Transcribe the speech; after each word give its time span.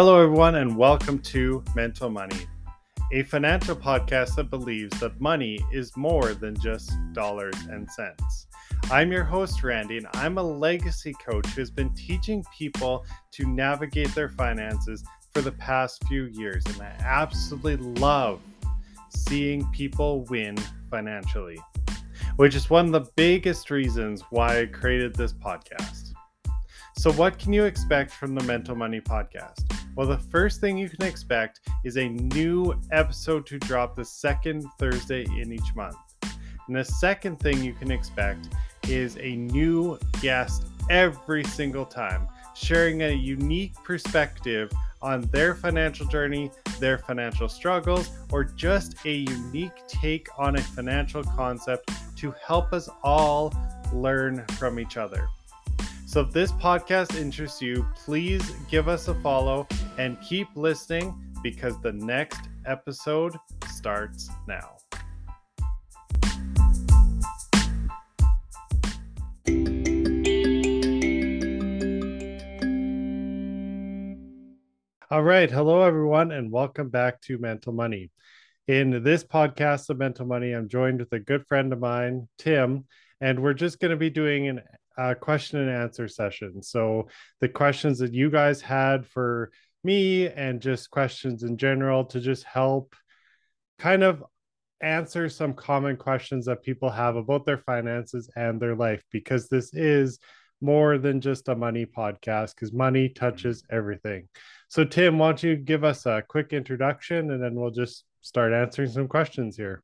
Hello, 0.00 0.22
everyone, 0.22 0.54
and 0.54 0.76
welcome 0.76 1.18
to 1.18 1.60
Mental 1.74 2.08
Money, 2.08 2.46
a 3.12 3.24
financial 3.24 3.74
podcast 3.74 4.36
that 4.36 4.48
believes 4.48 5.00
that 5.00 5.20
money 5.20 5.58
is 5.72 5.96
more 5.96 6.34
than 6.34 6.56
just 6.60 6.92
dollars 7.12 7.56
and 7.68 7.90
cents. 7.90 8.46
I'm 8.92 9.10
your 9.10 9.24
host, 9.24 9.64
Randy, 9.64 9.96
and 9.96 10.06
I'm 10.14 10.38
a 10.38 10.42
legacy 10.44 11.12
coach 11.14 11.48
who's 11.48 11.72
been 11.72 11.92
teaching 11.94 12.44
people 12.56 13.04
to 13.32 13.44
navigate 13.44 14.14
their 14.14 14.28
finances 14.28 15.02
for 15.34 15.40
the 15.40 15.50
past 15.50 16.00
few 16.06 16.26
years, 16.26 16.64
and 16.66 16.80
I 16.80 16.94
absolutely 17.00 17.78
love 18.00 18.40
seeing 19.08 19.68
people 19.72 20.22
win 20.26 20.56
financially, 20.92 21.58
which 22.36 22.54
is 22.54 22.70
one 22.70 22.86
of 22.86 22.92
the 22.92 23.10
biggest 23.16 23.68
reasons 23.72 24.22
why 24.30 24.60
I 24.60 24.66
created 24.66 25.16
this 25.16 25.32
podcast. 25.32 26.12
So, 26.96 27.10
what 27.12 27.40
can 27.40 27.52
you 27.52 27.64
expect 27.64 28.12
from 28.12 28.36
the 28.36 28.44
Mental 28.44 28.76
Money 28.76 29.00
podcast? 29.00 29.77
Well, 29.98 30.06
the 30.06 30.16
first 30.16 30.60
thing 30.60 30.78
you 30.78 30.88
can 30.88 31.02
expect 31.02 31.58
is 31.82 31.96
a 31.96 32.08
new 32.08 32.72
episode 32.92 33.46
to 33.46 33.58
drop 33.58 33.96
the 33.96 34.04
second 34.04 34.64
Thursday 34.78 35.24
in 35.24 35.52
each 35.52 35.74
month. 35.74 35.96
And 36.68 36.76
the 36.76 36.84
second 36.84 37.40
thing 37.40 37.64
you 37.64 37.72
can 37.72 37.90
expect 37.90 38.46
is 38.86 39.16
a 39.16 39.34
new 39.34 39.98
guest 40.20 40.66
every 40.88 41.42
single 41.42 41.84
time, 41.84 42.28
sharing 42.54 43.02
a 43.02 43.12
unique 43.12 43.74
perspective 43.82 44.70
on 45.02 45.22
their 45.32 45.56
financial 45.56 46.06
journey, 46.06 46.52
their 46.78 46.98
financial 46.98 47.48
struggles, 47.48 48.08
or 48.30 48.44
just 48.44 49.04
a 49.04 49.12
unique 49.12 49.84
take 49.88 50.28
on 50.38 50.54
a 50.54 50.60
financial 50.60 51.24
concept 51.24 51.90
to 52.14 52.32
help 52.40 52.72
us 52.72 52.88
all 53.02 53.52
learn 53.92 54.44
from 54.58 54.78
each 54.78 54.96
other. 54.96 55.28
So 56.08 56.22
if 56.22 56.30
this 56.30 56.52
podcast 56.52 57.20
interests 57.20 57.60
you, 57.60 57.86
please 57.94 58.42
give 58.70 58.88
us 58.88 59.08
a 59.08 59.14
follow 59.16 59.68
and 59.98 60.18
keep 60.22 60.48
listening 60.56 61.14
because 61.42 61.78
the 61.82 61.92
next 61.92 62.48
episode 62.64 63.36
starts 63.70 64.30
now. 64.46 64.78
All 75.10 75.22
right. 75.22 75.50
Hello, 75.50 75.82
everyone, 75.82 76.32
and 76.32 76.50
welcome 76.50 76.88
back 76.88 77.20
to 77.20 77.36
Mental 77.36 77.74
Money. 77.74 78.10
In 78.66 79.02
this 79.02 79.24
podcast 79.24 79.90
of 79.90 79.98
Mental 79.98 80.24
Money, 80.24 80.52
I'm 80.52 80.70
joined 80.70 81.00
with 81.00 81.12
a 81.12 81.20
good 81.20 81.46
friend 81.46 81.70
of 81.70 81.80
mine, 81.80 82.28
Tim, 82.38 82.86
and 83.20 83.42
we're 83.42 83.52
just 83.52 83.78
going 83.78 83.90
to 83.90 83.96
be 83.98 84.08
doing 84.08 84.48
an 84.48 84.62
uh, 84.98 85.14
question 85.14 85.60
and 85.60 85.70
answer 85.70 86.08
session. 86.08 86.62
So 86.62 87.08
the 87.40 87.48
questions 87.48 87.98
that 88.00 88.12
you 88.12 88.30
guys 88.30 88.60
had 88.60 89.06
for 89.06 89.50
me 89.84 90.28
and 90.28 90.60
just 90.60 90.90
questions 90.90 91.44
in 91.44 91.56
general 91.56 92.04
to 92.06 92.20
just 92.20 92.44
help 92.44 92.94
kind 93.78 94.02
of 94.02 94.24
answer 94.80 95.28
some 95.28 95.54
common 95.54 95.96
questions 95.96 96.46
that 96.46 96.62
people 96.62 96.90
have 96.90 97.16
about 97.16 97.46
their 97.46 97.58
finances 97.58 98.28
and 98.36 98.60
their 98.60 98.74
life 98.74 99.02
because 99.10 99.48
this 99.48 99.72
is 99.72 100.18
more 100.60 100.98
than 100.98 101.20
just 101.20 101.48
a 101.48 101.54
money 101.54 101.86
podcast 101.86 102.54
because 102.54 102.72
money 102.72 103.08
touches 103.08 103.62
everything. 103.70 104.28
So, 104.68 104.84
Tim, 104.84 105.18
why 105.18 105.28
don't 105.28 105.42
you 105.42 105.56
give 105.56 105.84
us 105.84 106.06
a 106.06 106.22
quick 106.28 106.52
introduction 106.52 107.30
and 107.30 107.42
then 107.42 107.54
we'll 107.54 107.70
just 107.70 108.04
start 108.20 108.52
answering 108.52 108.88
some 108.90 109.08
questions 109.08 109.56
here. 109.56 109.82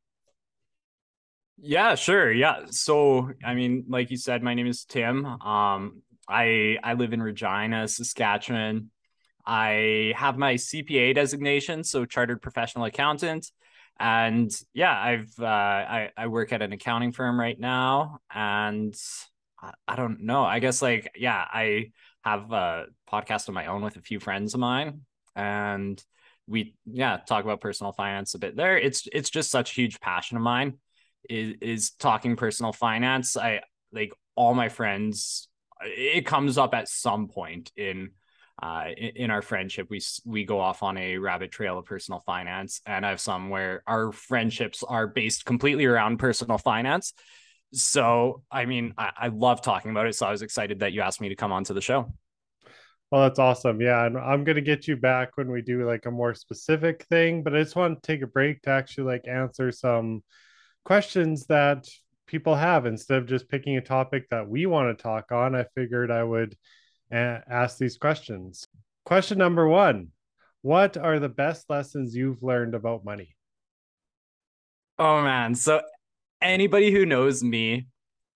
Yeah, 1.61 1.95
sure. 1.95 2.33
Yeah. 2.33 2.67
So, 2.71 3.31
I 3.45 3.55
mean, 3.55 3.85
like 3.89 4.11
you 4.11 4.17
said, 4.17 4.43
my 4.43 4.55
name 4.55 4.67
is 4.67 4.85
Tim. 4.85 5.25
Um, 5.25 6.03
I 6.29 6.79
I 6.83 6.95
live 6.95 7.13
in 7.13 7.23
Regina, 7.23 7.87
Saskatchewan. 7.89 8.91
I 9.47 10.13
have 10.17 10.37
my 10.37 10.57
CPA 10.57 11.13
designation, 11.13 11.85
so 11.85 12.05
chartered 12.07 12.43
professional 12.43 12.85
accountant. 12.85 13.51
And 14.01 14.51
yeah, 14.73 14.99
I've 14.99 15.33
uh, 15.39 15.45
I 15.47 16.11
I 16.17 16.27
work 16.27 16.53
at 16.53 16.63
an 16.63 16.73
accounting 16.73 17.13
firm 17.13 17.39
right 17.39 17.59
now, 17.59 18.19
and 18.35 18.95
I, 19.63 19.73
I 19.87 19.97
don't 19.97 20.23
know. 20.23 20.43
I 20.45 20.59
guess 20.59 20.83
like 20.83 21.11
yeah, 21.15 21.45
I 21.53 21.93
have 22.25 22.51
a 22.53 22.87
podcast 23.11 23.49
of 23.49 23.55
my 23.55 23.67
own 23.67 23.83
with 23.83 23.97
a 23.97 24.01
few 24.03 24.19
friends 24.19 24.55
of 24.55 24.61
mine, 24.61 25.03
and 25.37 26.03
we 26.49 26.75
yeah 26.85 27.19
talk 27.29 27.45
about 27.45 27.61
personal 27.61 27.93
finance 27.93 28.35
a 28.35 28.39
bit 28.39 28.57
there. 28.57 28.77
It's 28.77 29.07
it's 29.13 29.31
just 29.31 29.51
such 29.51 29.71
a 29.73 29.75
huge 29.75 30.01
passion 30.01 30.37
of 30.37 30.43
mine 30.43 30.79
is 31.29 31.57
is 31.61 31.91
talking 31.93 32.37
personal 32.37 32.73
finance. 32.73 33.37
I 33.37 33.61
like 33.93 34.13
all 34.35 34.55
my 34.55 34.69
friends. 34.69 35.49
It 35.83 36.27
comes 36.27 36.59
up 36.59 36.75
at 36.75 36.89
some 36.89 37.29
point 37.29 37.73
in 37.77 38.11
uh, 38.63 38.87
in, 38.97 39.31
our 39.31 39.43
friendship. 39.43 39.89
We 39.91 40.01
we 40.25 40.45
go 40.45 40.61
off 40.61 40.83
on 40.83 40.97
a 40.97 41.19
rabbit 41.19 41.51
trail 41.51 41.79
of 41.79 41.85
personal 41.85 42.21
finance, 42.21 42.81
and 42.87 43.05
I 43.05 43.11
have 43.11 43.21
some 43.21 43.51
where 43.51 43.83
our 43.87 44.13
friendships 44.13 44.83
are 44.83 45.07
based 45.07 45.45
completely 45.45 45.85
around 45.85 46.19
personal 46.19 46.59
finance. 46.59 47.13
So, 47.73 48.43
I 48.51 48.67
mean, 48.67 48.95
I, 48.97 49.11
I 49.17 49.29
love 49.29 49.61
talking 49.61 49.91
about 49.91 50.07
it. 50.07 50.15
So 50.15 50.27
I 50.27 50.31
was 50.31 50.43
excited 50.43 50.81
that 50.81 50.93
you 50.93 51.01
asked 51.01 51.21
me 51.21 51.31
to 51.31 51.35
come 51.35 51.51
onto 51.51 51.75
the 51.75 51.81
show. 51.81 52.13
Well, 53.11 53.23
that's 53.23 53.39
awesome. 53.39 53.81
Yeah, 53.81 54.07
and 54.07 54.17
I'm 54.17 54.45
gonna 54.45 54.61
get 54.61 54.87
you 54.87 54.97
back 54.97 55.37
when 55.37 55.51
we 55.51 55.63
do 55.63 55.87
like 55.87 56.07
a 56.07 56.11
more 56.11 56.35
specific 56.35 57.05
thing, 57.05 57.43
but 57.43 57.55
I 57.55 57.63
just 57.63 57.77
want 57.77 58.01
to 58.01 58.07
take 58.07 58.23
a 58.23 58.27
break 58.27 58.63
to 58.63 58.71
actually 58.71 59.05
like 59.05 59.29
answer 59.29 59.73
some 59.73 60.23
questions 60.85 61.47
that 61.47 61.89
people 62.27 62.55
have. 62.55 62.87
Instead 62.87 63.19
of 63.19 63.27
just 63.27 63.49
picking 63.49 63.77
a 63.77 63.81
topic 63.81 64.29
that 64.31 64.49
we 64.49 64.67
want 64.67 64.97
to 64.97 65.03
talk 65.03 65.33
on 65.33 65.55
i 65.55 65.65
figured 65.75 66.11
i 66.11 66.23
would 66.23 66.57
uh, 67.13 67.39
ask 67.49 67.79
these 67.79 67.97
questions. 67.97 68.67
Question 69.05 69.39
number 69.39 69.69
one 69.69 70.09
what 70.63 70.97
are 70.97 71.19
the 71.19 71.29
best 71.29 71.69
lessons 71.69 72.17
you've 72.17 72.43
learned 72.43 72.75
about 72.75 73.05
money? 73.05 73.37
Oh 74.99 75.21
man. 75.21 75.55
So 75.55 75.83
anybody 76.41 76.91
who 76.91 77.05
knows 77.05 77.43
me 77.45 77.89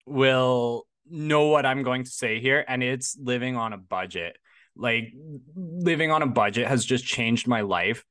will 0.04 0.86
know 1.10 1.46
what 1.46 1.64
i'm 1.64 1.82
going 1.82 2.04
to 2.04 2.10
say 2.10 2.38
here 2.38 2.62
and 2.68 2.82
it's 2.82 3.16
living 3.18 3.56
on 3.56 3.72
a 3.72 3.78
budget. 3.78 4.36
Like 4.76 5.14
living 5.56 6.10
on 6.10 6.22
a 6.22 6.26
budget 6.26 6.68
has 6.68 6.84
just 6.84 7.04
changed 7.04 7.48
my 7.48 7.62
life. 7.62 8.04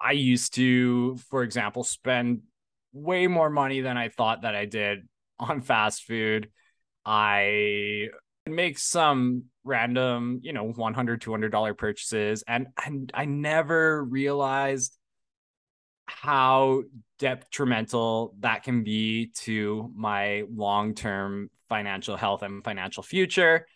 I 0.00 0.12
used 0.12 0.54
to 0.54 1.16
for 1.28 1.42
example 1.42 1.82
spend 1.82 2.42
way 2.94 3.26
more 3.26 3.50
money 3.50 3.82
than 3.82 3.98
I 3.98 4.08
thought 4.08 4.42
that 4.42 4.54
I 4.54 4.64
did 4.64 5.00
on 5.38 5.60
fast 5.60 6.04
food. 6.04 6.48
I 7.04 8.08
make 8.46 8.78
some 8.78 9.44
random, 9.64 10.40
you 10.42 10.52
know, 10.52 10.64
100 10.64 11.20
$200 11.20 11.76
purchases 11.76 12.44
and, 12.46 12.68
and 12.84 13.10
I 13.12 13.24
never 13.24 14.02
realized 14.02 14.96
how 16.06 16.82
detrimental 17.18 18.34
that 18.40 18.62
can 18.62 18.84
be 18.84 19.30
to 19.34 19.90
my 19.94 20.44
long-term 20.54 21.50
financial 21.68 22.16
health 22.16 22.42
and 22.42 22.62
financial 22.62 23.02
future. 23.02 23.66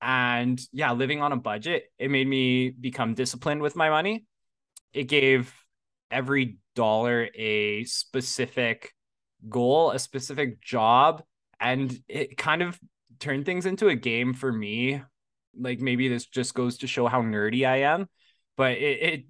And 0.00 0.60
yeah, 0.72 0.92
living 0.92 1.22
on 1.22 1.32
a 1.32 1.36
budget, 1.36 1.84
it 1.98 2.10
made 2.10 2.26
me 2.26 2.70
become 2.70 3.14
disciplined 3.14 3.62
with 3.62 3.76
my 3.76 3.88
money. 3.88 4.24
It 4.92 5.04
gave 5.04 5.54
every 6.12 6.58
dollar 6.74 7.28
a 7.34 7.84
specific 7.84 8.92
goal, 9.48 9.90
a 9.90 9.98
specific 9.98 10.60
job, 10.60 11.22
and 11.58 11.98
it 12.08 12.36
kind 12.36 12.62
of 12.62 12.78
turned 13.18 13.46
things 13.46 13.66
into 13.66 13.88
a 13.88 13.94
game 13.94 14.34
for 14.34 14.52
me. 14.52 15.02
Like 15.58 15.80
maybe 15.80 16.08
this 16.08 16.26
just 16.26 16.54
goes 16.54 16.78
to 16.78 16.86
show 16.86 17.06
how 17.06 17.22
nerdy 17.22 17.66
I 17.66 17.82
am, 17.82 18.08
but 18.56 18.72
it, 18.72 19.02
it 19.02 19.24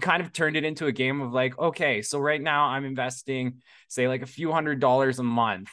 kind 0.00 0.22
of 0.22 0.32
turned 0.32 0.56
it 0.56 0.64
into 0.64 0.86
a 0.86 0.92
game 0.92 1.20
of 1.20 1.32
like, 1.32 1.58
okay, 1.58 2.02
so 2.02 2.18
right 2.18 2.40
now 2.40 2.66
I'm 2.66 2.84
investing, 2.84 3.62
say, 3.88 4.08
like 4.08 4.22
a 4.22 4.26
few 4.26 4.52
hundred 4.52 4.80
dollars 4.80 5.18
a 5.18 5.24
month. 5.24 5.68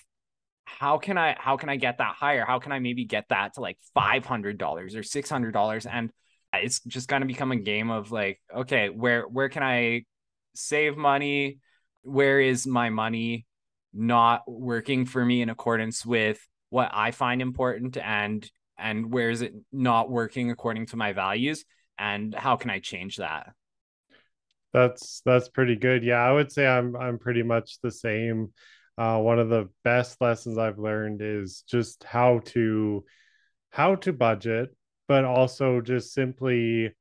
How 0.63 0.97
can 0.97 1.17
I 1.17 1.35
how 1.37 1.57
can 1.57 1.69
I 1.69 1.75
get 1.75 1.99
that 1.99 2.15
higher? 2.15 2.43
How 2.45 2.59
can 2.59 2.71
I 2.71 2.79
maybe 2.79 3.05
get 3.05 3.25
that 3.29 3.53
to 3.53 3.61
like 3.61 3.77
five 3.93 4.25
hundred 4.25 4.57
dollars 4.57 4.95
or 4.95 5.03
six 5.03 5.29
hundred 5.29 5.51
dollars? 5.51 5.85
And 5.85 6.09
it's 6.53 6.79
just 6.81 7.07
of 7.23 7.27
become 7.27 7.51
a 7.51 7.57
game 7.57 7.91
of 7.91 8.11
like, 8.11 8.41
okay, 8.53 8.89
where 8.89 9.23
where 9.23 9.49
can 9.49 9.61
I 9.61 10.05
save 10.57 10.97
money? 10.97 11.59
Where 12.03 12.39
is 12.39 12.67
my 12.67 12.89
money 12.89 13.45
not 13.93 14.43
working 14.47 15.05
for 15.05 15.23
me 15.23 15.41
in 15.41 15.49
accordance 15.49 16.05
with 16.05 16.39
what 16.69 16.91
I 16.93 17.11
find 17.11 17.41
important 17.41 17.97
and 17.97 18.49
and 18.77 19.11
where 19.11 19.29
is 19.29 19.41
it 19.41 19.53
not 19.71 20.09
working 20.09 20.51
according 20.51 20.87
to 20.87 20.97
my 20.97 21.13
values 21.13 21.63
and 21.97 22.35
how 22.35 22.57
can 22.57 22.69
I 22.69 22.79
change 22.79 23.17
that? 23.17 23.53
That's 24.73 25.21
that's 25.25 25.47
pretty 25.47 25.77
good. 25.77 26.03
Yeah, 26.03 26.17
I 26.17 26.33
would 26.33 26.51
say 26.51 26.67
I'm 26.67 26.95
I'm 26.95 27.17
pretty 27.17 27.43
much 27.43 27.79
the 27.81 27.91
same. 27.91 28.51
Uh, 28.97 29.19
one 29.19 29.39
of 29.39 29.49
the 29.49 29.69
best 29.83 30.19
lessons 30.21 30.57
I've 30.57 30.79
learned 30.79 31.21
is 31.21 31.63
just 31.67 32.03
how 32.03 32.39
to 32.45 33.05
how 33.69 33.95
to 33.95 34.11
budget, 34.11 34.75
but 35.07 35.23
also 35.23 35.79
just 35.79 36.13
simply 36.13 36.91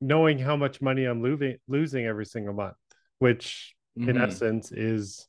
knowing 0.00 0.38
how 0.38 0.56
much 0.56 0.80
money 0.80 1.04
I'm 1.04 1.22
losing 1.22 1.56
losing 1.66 2.06
every 2.06 2.26
single 2.26 2.54
month 2.54 2.76
which 3.18 3.74
mm-hmm. 3.98 4.10
in 4.10 4.20
essence 4.20 4.72
is 4.72 5.28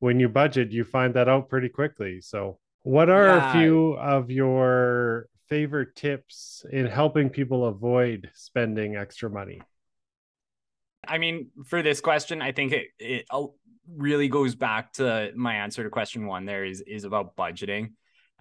when 0.00 0.20
you 0.20 0.28
budget, 0.28 0.70
you 0.70 0.84
find 0.84 1.14
that 1.14 1.28
out 1.28 1.48
pretty 1.48 1.68
quickly. 1.68 2.20
So, 2.20 2.58
what 2.82 3.08
are 3.08 3.26
yeah. 3.26 3.50
a 3.50 3.52
few 3.52 3.92
of 3.94 4.30
your 4.30 5.28
favorite 5.48 5.96
tips 5.96 6.64
in 6.70 6.86
helping 6.86 7.30
people 7.30 7.66
avoid 7.66 8.30
spending 8.34 8.96
extra 8.96 9.28
money? 9.28 9.60
I 11.06 11.18
mean, 11.18 11.50
for 11.66 11.82
this 11.82 12.00
question, 12.00 12.42
I 12.42 12.52
think 12.52 12.72
it, 12.72 12.86
it 12.98 13.26
really 13.96 14.28
goes 14.28 14.54
back 14.54 14.92
to 14.94 15.32
my 15.34 15.54
answer 15.54 15.82
to 15.82 15.90
question 15.90 16.26
one 16.26 16.44
there 16.44 16.64
is 16.64 16.80
is 16.82 17.04
about 17.04 17.36
budgeting 17.36 17.92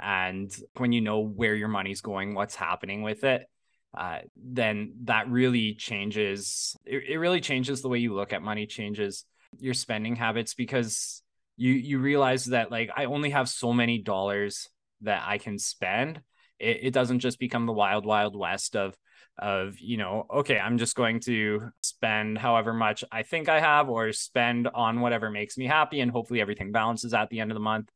and 0.02 0.56
when 0.76 0.92
you 0.92 1.02
know 1.02 1.20
where 1.20 1.56
your 1.56 1.68
money's 1.68 2.02
going 2.02 2.34
what's 2.34 2.56
happening 2.56 3.02
with 3.02 3.24
it 3.24 3.48
uh, 3.96 4.20
then 4.36 4.94
that 5.04 5.30
really 5.30 5.74
changes 5.76 6.76
it, 6.86 7.04
it 7.10 7.18
really 7.18 7.42
changes 7.42 7.82
the 7.82 7.90
way 7.90 7.98
you 8.00 8.14
look 8.14 8.34
at 8.34 8.42
money 8.42 8.66
changes 8.66 9.26
your 9.60 9.74
spending 9.74 10.16
habits 10.16 10.54
because 10.54 11.22
you 11.56 11.74
you 11.74 12.00
realize 12.00 12.46
that 12.46 12.72
like 12.72 12.90
i 12.96 13.06
only 13.06 13.30
have 13.30 13.50
so 13.50 13.74
many 13.74 13.98
dollars 14.02 14.70
that 15.02 15.24
i 15.26 15.38
can 15.38 15.58
spend. 15.60 16.22
It, 16.60 16.80
it 16.84 16.94
doesn't 16.94 17.20
just 17.20 17.40
become 17.40 17.66
the 17.66 17.74
wild 17.74 18.06
wild 18.06 18.36
west 18.36 18.76
of 18.76 18.96
of 19.38 19.80
you 19.80 19.98
know 19.98 20.26
okay 20.34 20.58
i'm 20.58 20.80
just 20.80 20.96
going 20.96 21.20
to 21.20 21.70
spend 21.82 22.40
however 22.40 22.74
much 22.74 23.04
i 23.12 23.22
think 23.22 23.50
i 23.50 23.60
have 23.60 23.88
or 23.88 24.12
spend 24.12 24.68
on 24.68 25.00
whatever 25.00 25.30
makes 25.30 25.58
me 25.58 25.68
happy 25.68 26.00
and 26.00 26.10
hopefully 26.10 26.42
everything 26.42 26.72
balances 26.72 27.14
at 27.14 27.30
the 27.30 27.40
end 27.40 27.52
of 27.52 27.56
the 27.56 27.60
month. 27.62 27.90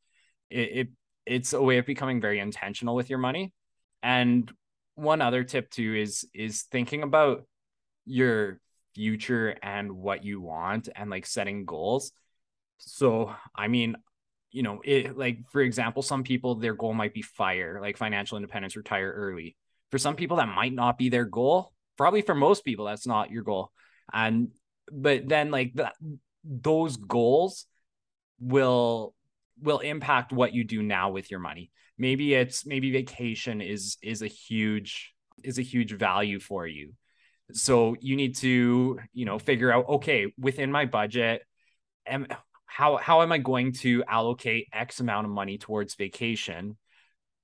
It, 0.50 0.70
it 0.72 0.88
it's 1.26 1.52
a 1.52 1.62
way 1.62 1.78
of 1.78 1.86
becoming 1.86 2.20
very 2.20 2.38
intentional 2.38 2.94
with 2.94 3.08
your 3.10 3.18
money. 3.18 3.52
And 4.02 4.50
one 4.94 5.20
other 5.20 5.44
tip 5.44 5.70
too 5.70 5.94
is 5.94 6.26
is 6.34 6.62
thinking 6.62 7.02
about 7.02 7.46
your 8.04 8.60
future 8.94 9.56
and 9.62 9.92
what 9.92 10.24
you 10.24 10.40
want 10.40 10.88
and 10.94 11.10
like 11.10 11.26
setting 11.26 11.64
goals. 11.64 12.12
So 12.78 13.34
i 13.54 13.68
mean 13.68 13.96
you 14.50 14.62
know 14.62 14.80
it 14.84 15.16
like 15.16 15.38
for 15.50 15.62
example 15.62 16.02
some 16.02 16.24
people 16.24 16.56
their 16.56 16.74
goal 16.74 16.92
might 16.92 17.14
be 17.14 17.22
fire 17.22 17.78
like 17.80 17.96
financial 17.96 18.36
independence 18.36 18.76
retire 18.76 19.10
early. 19.10 19.56
For 19.90 19.98
some 19.98 20.16
people 20.16 20.38
that 20.38 20.48
might 20.48 20.72
not 20.72 20.98
be 20.98 21.08
their 21.08 21.24
goal. 21.24 21.72
Probably 21.96 22.22
for 22.22 22.34
most 22.34 22.64
people 22.64 22.86
that's 22.86 23.06
not 23.06 23.30
your 23.30 23.42
goal. 23.42 23.70
And 24.12 24.48
but 24.90 25.28
then 25.28 25.50
like 25.50 25.74
that 25.74 25.94
those 26.44 26.96
goals 26.96 27.66
will 28.40 29.14
will 29.60 29.78
impact 29.78 30.32
what 30.32 30.52
you 30.52 30.64
do 30.64 30.82
now 30.82 31.10
with 31.10 31.30
your 31.30 31.40
money 31.40 31.70
maybe 31.98 32.34
it's 32.34 32.66
maybe 32.66 32.90
vacation 32.90 33.60
is 33.60 33.96
is 34.02 34.22
a 34.22 34.26
huge 34.26 35.14
is 35.42 35.58
a 35.58 35.62
huge 35.62 35.92
value 35.92 36.40
for 36.40 36.66
you 36.66 36.92
so 37.52 37.96
you 38.00 38.16
need 38.16 38.36
to 38.36 38.98
you 39.12 39.24
know 39.24 39.38
figure 39.38 39.72
out 39.72 39.88
okay 39.88 40.32
within 40.38 40.70
my 40.72 40.86
budget 40.86 41.42
am 42.06 42.26
how 42.66 42.96
how 42.96 43.22
am 43.22 43.32
i 43.32 43.38
going 43.38 43.72
to 43.72 44.02
allocate 44.08 44.68
x 44.72 45.00
amount 45.00 45.26
of 45.26 45.32
money 45.32 45.58
towards 45.58 45.94
vacation 45.94 46.76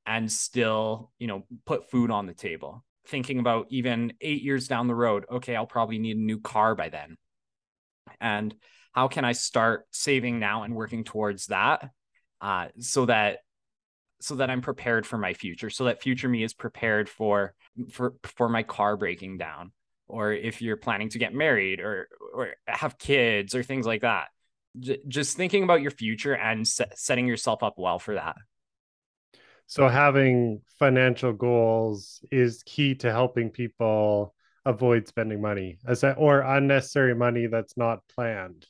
and 0.08 0.32
still, 0.32 1.12
you 1.18 1.26
know, 1.26 1.44
put 1.66 1.90
food 1.90 2.10
on 2.10 2.26
the 2.26 2.32
table. 2.32 2.82
Thinking 3.06 3.38
about 3.38 3.66
even 3.68 4.14
eight 4.22 4.42
years 4.42 4.66
down 4.66 4.86
the 4.86 4.94
road, 4.94 5.26
okay, 5.30 5.54
I'll 5.54 5.66
probably 5.66 5.98
need 5.98 6.16
a 6.16 6.20
new 6.20 6.40
car 6.40 6.74
by 6.74 6.88
then. 6.88 7.18
And 8.18 8.54
how 8.94 9.08
can 9.08 9.26
I 9.26 9.32
start 9.32 9.84
saving 9.90 10.38
now 10.38 10.62
and 10.62 10.74
working 10.74 11.04
towards 11.04 11.46
that 11.48 11.90
uh, 12.40 12.68
so 12.80 13.04
that 13.04 13.40
so 14.20 14.36
that 14.36 14.50
I'm 14.50 14.60
prepared 14.60 15.06
for 15.06 15.18
my 15.18 15.34
future, 15.34 15.70
so 15.70 15.84
that 15.84 16.02
future 16.02 16.28
me 16.28 16.42
is 16.42 16.54
prepared 16.54 17.08
for 17.08 17.54
for 17.90 18.14
for 18.24 18.48
my 18.48 18.62
car 18.62 18.96
breaking 18.96 19.38
down, 19.38 19.72
or 20.06 20.32
if 20.32 20.60
you're 20.62 20.76
planning 20.76 21.08
to 21.10 21.18
get 21.18 21.34
married 21.34 21.80
or 21.80 22.08
or 22.34 22.54
have 22.66 22.98
kids 22.98 23.54
or 23.54 23.62
things 23.62 23.86
like 23.86 24.02
that. 24.02 24.28
J- 24.78 25.00
just 25.08 25.36
thinking 25.36 25.64
about 25.64 25.82
your 25.82 25.90
future 25.90 26.34
and 26.34 26.66
setting 26.66 27.26
yourself 27.26 27.62
up 27.62 27.74
well 27.78 27.98
for 27.98 28.14
that. 28.14 28.36
So 29.66 29.86
having 29.86 30.62
financial 30.78 31.32
goals 31.34 32.24
is 32.30 32.62
key 32.64 32.94
to 32.96 33.10
helping 33.10 33.50
people 33.50 34.34
avoid 34.64 35.06
spending 35.06 35.42
money 35.42 35.78
as 35.86 36.00
that, 36.00 36.16
or 36.18 36.40
unnecessary 36.40 37.14
money 37.14 37.46
that's 37.46 37.76
not 37.76 38.00
planned. 38.14 38.66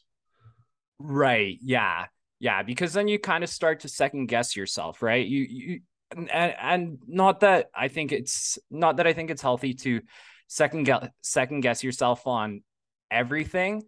Right. 0.99 1.59
Yeah. 1.63 2.07
Yeah. 2.41 2.63
Because 2.63 2.93
then 2.93 3.09
you 3.09 3.19
kind 3.19 3.43
of 3.43 3.51
start 3.51 3.81
to 3.81 3.89
second 3.89 4.27
guess 4.27 4.57
yourself, 4.57 5.03
right? 5.03 5.27
You, 5.27 5.47
you, 5.49 5.81
and, 6.17 6.31
and 6.31 6.99
not 7.07 7.41
that 7.41 7.71
I 7.75 7.89
think 7.89 8.13
it's 8.13 8.59
not 8.71 8.97
that 8.97 9.07
I 9.07 9.13
think 9.13 9.31
it's 9.31 9.43
healthy 9.43 9.75
to 9.75 10.01
second 10.47 10.85
guess 10.85 11.09
second 11.21 11.61
guess 11.61 11.85
yourself 11.85 12.27
on 12.27 12.63
everything, 13.11 13.83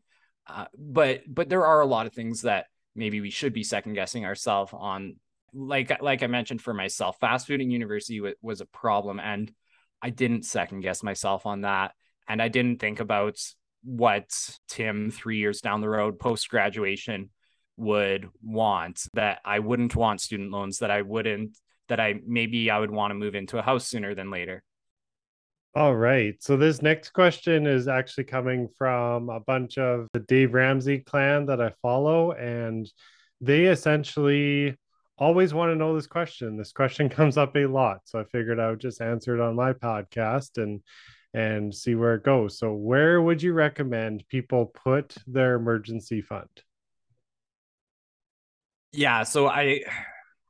uh, 0.46 0.66
but 0.76 1.22
but 1.28 1.48
there 1.48 1.66
are 1.66 1.80
a 1.80 1.86
lot 1.86 2.06
of 2.06 2.12
things 2.12 2.42
that 2.42 2.66
maybe 2.94 3.20
we 3.20 3.30
should 3.30 3.52
be 3.52 3.62
second 3.62 3.94
guessing 3.94 4.26
ourselves 4.26 4.72
on 4.74 5.16
like 5.52 6.00
like 6.02 6.22
I 6.22 6.26
mentioned 6.26 6.62
for 6.62 6.74
myself, 6.74 7.18
fast 7.20 7.46
food 7.46 7.60
in 7.60 7.70
university 7.70 8.20
was 8.42 8.60
a 8.60 8.66
problem, 8.66 9.18
and 9.18 9.52
I 10.02 10.10
didn't 10.10 10.44
second 10.44 10.80
guess 10.80 11.02
myself 11.02 11.46
on 11.46 11.62
that, 11.62 11.92
and 12.28 12.42
I 12.42 12.48
didn't 12.48 12.80
think 12.80 13.00
about 13.00 13.38
what 13.82 14.28
Tim 14.68 15.10
three 15.10 15.38
years 15.38 15.62
down 15.62 15.80
the 15.80 15.88
road 15.88 16.18
post 16.18 16.50
graduation 16.50 17.30
would 17.80 18.28
want. 18.42 19.06
That 19.14 19.40
I 19.44 19.58
wouldn't 19.58 19.96
want 19.96 20.20
student 20.20 20.50
loans. 20.50 20.78
That 20.78 20.90
I 20.90 21.02
wouldn't. 21.02 21.56
That 21.88 21.98
I 21.98 22.20
maybe 22.26 22.70
I 22.70 22.78
would 22.78 22.90
want 22.90 23.10
to 23.10 23.16
move 23.16 23.34
into 23.34 23.58
a 23.58 23.62
house 23.62 23.86
sooner 23.88 24.14
than 24.14 24.30
later. 24.30 24.62
All 25.74 25.94
right. 25.94 26.34
So 26.40 26.56
this 26.56 26.82
next 26.82 27.10
question 27.10 27.66
is 27.66 27.86
actually 27.88 28.24
coming 28.24 28.68
from 28.76 29.30
a 29.30 29.40
bunch 29.40 29.78
of 29.78 30.08
the 30.12 30.20
Dave 30.20 30.52
Ramsey 30.52 30.98
clan 30.98 31.46
that 31.46 31.60
I 31.60 31.72
follow, 31.80 32.32
and 32.32 32.90
they 33.40 33.66
essentially 33.66 34.76
always 35.16 35.54
want 35.54 35.70
to 35.70 35.76
know 35.76 35.94
this 35.94 36.08
question. 36.08 36.56
This 36.56 36.72
question 36.72 37.08
comes 37.18 37.36
up 37.36 37.56
a 37.56 37.66
lot, 37.66 38.00
so 38.04 38.20
I 38.20 38.24
figured 38.24 38.58
I 38.58 38.70
would 38.70 38.80
just 38.80 39.00
answer 39.00 39.34
it 39.34 39.40
on 39.40 39.56
my 39.56 39.72
podcast 39.72 40.62
and 40.62 40.82
and 41.32 41.72
see 41.72 41.94
where 41.94 42.16
it 42.16 42.24
goes. 42.24 42.58
So, 42.58 42.72
where 42.72 43.22
would 43.22 43.42
you 43.42 43.52
recommend 43.52 44.24
people 44.28 44.66
put 44.66 45.14
their 45.26 45.54
emergency 45.54 46.22
fund? 46.22 46.48
Yeah, 48.92 49.22
so 49.24 49.46
I 49.46 49.82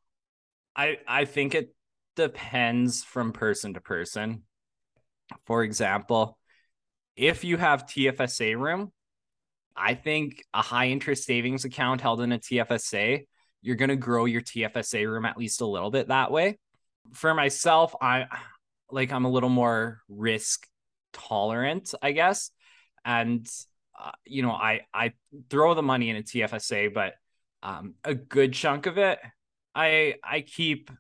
I 0.77 0.99
I 1.07 1.25
think 1.25 1.55
it 1.55 1.75
depends 2.17 3.03
from 3.03 3.33
person 3.33 3.75
to 3.75 3.81
person. 3.81 4.43
For 5.47 5.63
example, 5.63 6.39
if 7.17 7.45
you 7.45 7.57
have 7.57 7.87
TFSA 7.87 8.59
room, 8.59 8.93
I 9.77 9.95
think 9.95 10.43
a 10.53 10.63
high 10.63 10.89
interest 10.89 11.25
savings 11.25 11.65
account 11.65 12.01
held 12.01 12.21
in 12.21 12.33
a 12.33 12.39
TFSA 12.39 13.27
you're 13.63 13.77
going 13.77 13.91
to 13.91 13.97
grow 13.97 14.25
your 14.25 14.41
TFSA 14.41 15.07
room 15.07 15.25
at 15.25 15.37
least 15.37 15.61
a 15.61 15.67
little 15.67 15.91
bit 15.91 16.09
that 16.09 16.31
way. 16.31 16.59
For 17.13 17.35
myself, 17.35 17.95
I 18.01 18.27
like 18.91 19.13
I'm 19.13 19.25
a 19.25 19.31
little 19.31 19.49
more 19.49 20.01
risk 20.09 20.67
tolerant, 21.13 21.95
I 22.03 22.13
guess. 22.13 22.51
And 23.05 23.47
uh, 23.99 24.13
you 24.25 24.43
know, 24.43 24.53
I 24.53 24.83
I 24.93 25.13
throw 25.49 25.75
the 25.75 25.83
money 25.83 26.11
in 26.11 26.17
a 26.17 26.23
TFSA, 26.23 26.93
but 26.93 27.15
um, 27.63 27.95
a 28.05 28.15
good 28.15 28.53
chunk 28.53 28.87
of 28.87 28.99
it 28.99 29.19
I 29.75 30.15
I 30.23 30.41
keep 30.41 30.91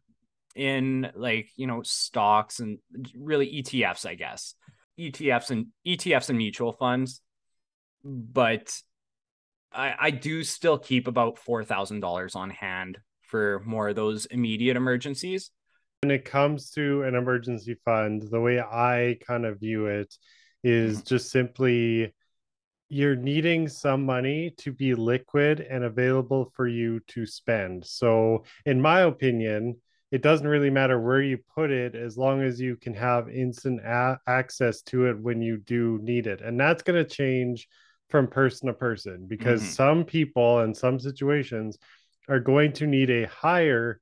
in 0.54 1.10
like, 1.14 1.50
you 1.56 1.66
know, 1.66 1.82
stocks 1.82 2.60
and 2.60 2.78
really 3.16 3.62
ETFs, 3.62 4.06
I 4.06 4.14
guess. 4.14 4.54
ETFs 4.98 5.50
and 5.50 5.66
ETFs 5.86 6.28
and 6.28 6.38
mutual 6.38 6.72
funds. 6.72 7.20
But 8.04 8.74
I, 9.72 9.94
I 9.98 10.10
do 10.10 10.42
still 10.42 10.78
keep 10.78 11.06
about 11.06 11.38
four 11.38 11.64
thousand 11.64 12.00
dollars 12.00 12.34
on 12.34 12.50
hand 12.50 12.98
for 13.22 13.62
more 13.64 13.88
of 13.88 13.96
those 13.96 14.26
immediate 14.26 14.76
emergencies. 14.76 15.50
When 16.02 16.10
it 16.10 16.24
comes 16.24 16.70
to 16.70 17.02
an 17.02 17.14
emergency 17.14 17.76
fund, 17.84 18.22
the 18.30 18.40
way 18.40 18.58
I 18.58 19.18
kind 19.26 19.44
of 19.44 19.60
view 19.60 19.86
it 19.86 20.14
is 20.64 20.98
mm-hmm. 20.98 21.06
just 21.06 21.30
simply 21.30 22.14
you're 22.90 23.16
needing 23.16 23.68
some 23.68 24.04
money 24.04 24.52
to 24.58 24.72
be 24.72 24.94
liquid 24.94 25.60
and 25.60 25.84
available 25.84 26.52
for 26.56 26.66
you 26.66 27.00
to 27.06 27.24
spend. 27.24 27.86
So, 27.86 28.44
in 28.66 28.80
my 28.80 29.02
opinion, 29.02 29.76
it 30.10 30.22
doesn't 30.22 30.46
really 30.46 30.70
matter 30.70 31.00
where 31.00 31.22
you 31.22 31.38
put 31.54 31.70
it 31.70 31.94
as 31.94 32.18
long 32.18 32.42
as 32.42 32.60
you 32.60 32.76
can 32.76 32.92
have 32.94 33.30
instant 33.30 33.80
a- 33.84 34.18
access 34.26 34.82
to 34.82 35.06
it 35.06 35.18
when 35.20 35.40
you 35.40 35.58
do 35.58 36.00
need 36.02 36.26
it. 36.26 36.40
And 36.40 36.58
that's 36.58 36.82
going 36.82 37.02
to 37.02 37.08
change 37.08 37.68
from 38.08 38.26
person 38.26 38.66
to 38.66 38.74
person 38.74 39.26
because 39.28 39.62
mm-hmm. 39.62 39.70
some 39.70 40.04
people 40.04 40.60
in 40.60 40.74
some 40.74 40.98
situations 40.98 41.78
are 42.28 42.40
going 42.40 42.72
to 42.72 42.88
need 42.88 43.08
a 43.08 43.28
higher 43.28 44.00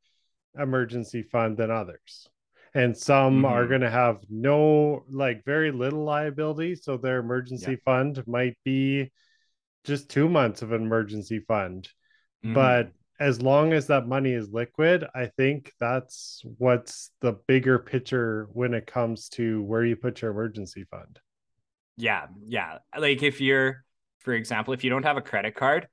emergency 0.58 1.22
fund 1.22 1.58
than 1.58 1.70
others 1.70 2.26
and 2.74 2.96
some 2.96 3.36
mm-hmm. 3.36 3.44
are 3.46 3.66
going 3.66 3.80
to 3.80 3.90
have 3.90 4.18
no 4.28 5.04
like 5.10 5.44
very 5.44 5.70
little 5.70 6.04
liability 6.04 6.74
so 6.74 6.96
their 6.96 7.18
emergency 7.18 7.72
yeah. 7.72 7.76
fund 7.84 8.22
might 8.26 8.56
be 8.64 9.10
just 9.84 10.10
2 10.10 10.28
months 10.28 10.62
of 10.62 10.72
an 10.72 10.82
emergency 10.82 11.40
fund 11.40 11.88
mm-hmm. 12.44 12.54
but 12.54 12.90
as 13.20 13.42
long 13.42 13.72
as 13.72 13.86
that 13.88 14.06
money 14.06 14.32
is 14.32 14.50
liquid 14.50 15.04
i 15.14 15.26
think 15.36 15.72
that's 15.80 16.42
what's 16.58 17.10
the 17.20 17.32
bigger 17.46 17.78
picture 17.78 18.48
when 18.52 18.74
it 18.74 18.86
comes 18.86 19.28
to 19.28 19.62
where 19.62 19.84
you 19.84 19.96
put 19.96 20.22
your 20.22 20.30
emergency 20.30 20.84
fund 20.90 21.18
yeah 21.96 22.26
yeah 22.46 22.78
like 22.96 23.22
if 23.22 23.40
you're 23.40 23.84
for 24.28 24.34
example, 24.34 24.74
if 24.74 24.84
you 24.84 24.90
don't 24.90 25.04
have 25.04 25.16
a 25.16 25.22
credit 25.22 25.54
card, 25.54 25.88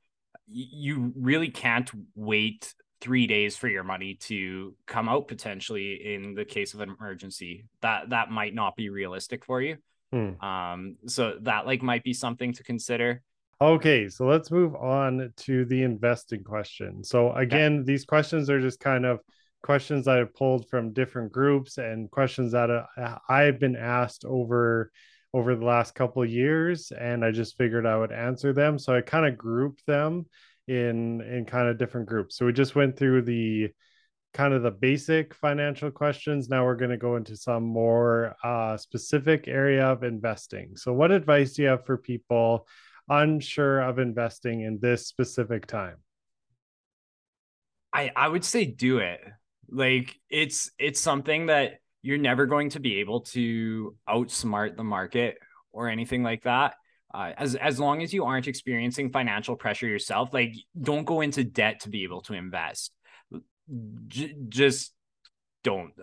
you 0.48 1.14
really 1.16 1.50
can't 1.50 1.90
wait 2.16 2.74
three 3.02 3.28
days 3.28 3.58
for 3.58 3.68
your 3.68 3.84
money 3.84 4.16
to 4.22 4.76
come 4.86 5.10
out 5.10 5.28
potentially 5.28 6.14
in 6.14 6.34
the 6.34 6.46
case 6.46 6.74
of 6.74 6.80
an 6.82 6.96
emergency. 7.00 7.66
That 7.82 8.10
that 8.10 8.32
might 8.32 8.54
not 8.54 8.76
be 8.76 8.90
realistic 8.90 9.46
for 9.46 9.62
you. 9.62 9.78
Hmm. 10.12 10.40
Um, 10.44 10.98
so 11.08 11.38
that 11.42 11.66
like 11.66 11.82
might 11.82 12.04
be 12.04 12.14
something 12.14 12.54
to 12.54 12.64
consider. 12.64 13.22
Okay, 13.62 14.10
so 14.10 14.26
let's 14.26 14.52
move 14.52 14.76
on 14.76 15.32
to 15.38 15.66
the 15.66 15.84
investing 15.84 16.44
question. 16.44 17.04
So 17.04 17.32
again, 17.34 17.86
these 17.86 18.04
questions 18.04 18.50
are 18.50 18.60
just 18.60 18.82
kind 18.82 19.06
of 19.06 19.20
questions 19.64 20.06
that 20.06 20.16
I 20.16 20.18
have 20.20 20.36
pulled 20.36 20.68
from 20.70 20.94
different 20.94 21.32
groups 21.32 21.78
and 21.78 22.12
questions 22.12 22.52
that 22.52 22.70
uh, 22.70 23.18
I've 23.30 23.60
been 23.60 23.76
asked 23.76 24.26
over 24.26 24.92
over 25.34 25.56
the 25.56 25.66
last 25.66 25.96
couple 25.96 26.24
of 26.24 26.30
years 26.30 26.94
and 26.98 27.26
I 27.26 27.32
just 27.32 27.58
figured 27.58 27.86
I 27.86 27.98
would 27.98 28.14
answer 28.14 28.54
them. 28.54 28.80
So 28.80 28.96
I 28.96 29.02
kind 29.02 29.26
of 29.26 29.38
grouped 29.38 29.86
them 29.86 30.28
in 30.68 31.22
in 31.22 31.46
kind 31.46 31.68
of 31.68 31.78
different 31.78 32.08
groups. 32.08 32.38
So 32.38 32.46
we 32.46 32.54
just 32.54 32.76
went 32.76 32.98
through 32.98 33.24
the 33.24 33.70
kind 34.34 34.54
of 34.54 34.64
the 34.64 34.72
basic 34.72 35.34
financial 35.34 35.90
questions. 35.90 36.50
Now 36.50 36.66
we're 36.66 36.76
going 36.76 36.92
to 36.92 36.98
go 36.98 37.16
into 37.16 37.38
some 37.38 37.64
more 37.64 38.36
uh, 38.44 38.76
specific 38.76 39.48
area 39.48 39.86
of 39.86 40.04
investing. 40.04 40.76
So 40.76 40.92
what 40.92 41.12
advice 41.12 41.54
do 41.54 41.62
you 41.62 41.70
have 41.70 41.86
for 41.86 41.98
people 41.98 42.68
unsure 43.08 43.80
of 43.82 43.98
investing 43.98 44.62
in 44.62 44.80
this 44.82 45.08
specific 45.08 45.68
time? 45.68 45.98
I 47.94 48.12
I 48.16 48.28
would 48.28 48.44
say 48.44 48.66
do 48.66 48.98
it. 48.98 49.22
Like 49.70 50.20
it's 50.30 50.72
it's 50.78 51.00
something 51.00 51.48
that 51.48 51.80
you're 52.02 52.18
never 52.18 52.46
going 52.46 52.70
to 52.72 52.80
be 52.80 53.00
able 53.00 53.22
to 53.22 53.96
outsmart 54.08 54.76
the 54.76 54.84
market 54.84 55.38
or 55.72 55.90
anything 55.90 56.24
like 56.24 56.44
that. 56.44 56.76
Uh, 57.16 57.32
as 57.38 57.56
as 57.56 57.80
long 57.80 58.04
as 58.04 58.14
you 58.14 58.26
aren't 58.26 58.46
experiencing 58.46 59.10
financial 59.10 59.56
pressure 59.56 59.88
yourself, 59.88 60.34
like 60.34 60.54
don't 60.80 61.06
go 61.06 61.22
into 61.22 61.46
debt 61.46 61.80
to 61.80 61.90
be 61.90 62.04
able 62.04 62.20
to 62.20 62.34
invest. 62.34 62.92
J- 64.08 64.36
just 64.50 64.94
don't. 65.64 65.94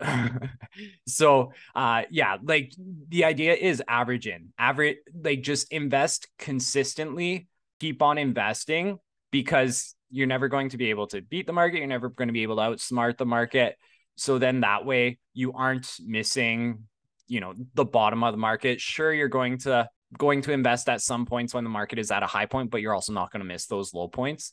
so 1.06 1.52
uh 1.74 2.02
yeah, 2.10 2.38
like 2.42 2.72
the 3.08 3.24
idea 3.24 3.52
is 3.52 3.82
average 3.86 4.26
in. 4.26 4.54
Average 4.58 4.96
like 5.22 5.42
just 5.42 5.70
invest 5.70 6.28
consistently, 6.38 7.46
keep 7.78 8.00
on 8.00 8.16
investing 8.16 8.98
because 9.30 9.94
you're 10.10 10.26
never 10.26 10.48
going 10.48 10.70
to 10.70 10.78
be 10.78 10.88
able 10.88 11.08
to 11.08 11.20
beat 11.20 11.46
the 11.46 11.52
market, 11.52 11.76
you're 11.76 11.86
never 11.86 12.08
going 12.08 12.28
to 12.28 12.32
be 12.32 12.42
able 12.42 12.56
to 12.56 12.62
outsmart 12.62 13.18
the 13.18 13.26
market. 13.26 13.76
So 14.16 14.38
then 14.38 14.60
that 14.60 14.86
way 14.86 15.18
you 15.34 15.52
aren't 15.52 15.94
missing, 16.02 16.84
you 17.28 17.40
know, 17.40 17.52
the 17.74 17.84
bottom 17.84 18.24
of 18.24 18.32
the 18.32 18.38
market. 18.38 18.80
Sure 18.80 19.12
you're 19.12 19.28
going 19.28 19.58
to 19.58 19.90
going 20.18 20.42
to 20.42 20.52
invest 20.52 20.88
at 20.88 21.00
some 21.00 21.26
points 21.26 21.54
when 21.54 21.64
the 21.64 21.70
market 21.70 21.98
is 21.98 22.10
at 22.10 22.22
a 22.22 22.26
high 22.26 22.46
point, 22.46 22.70
but 22.70 22.80
you're 22.80 22.94
also 22.94 23.12
not 23.12 23.32
going 23.32 23.40
to 23.40 23.46
miss 23.46 23.66
those 23.66 23.94
low 23.94 24.08
points. 24.08 24.52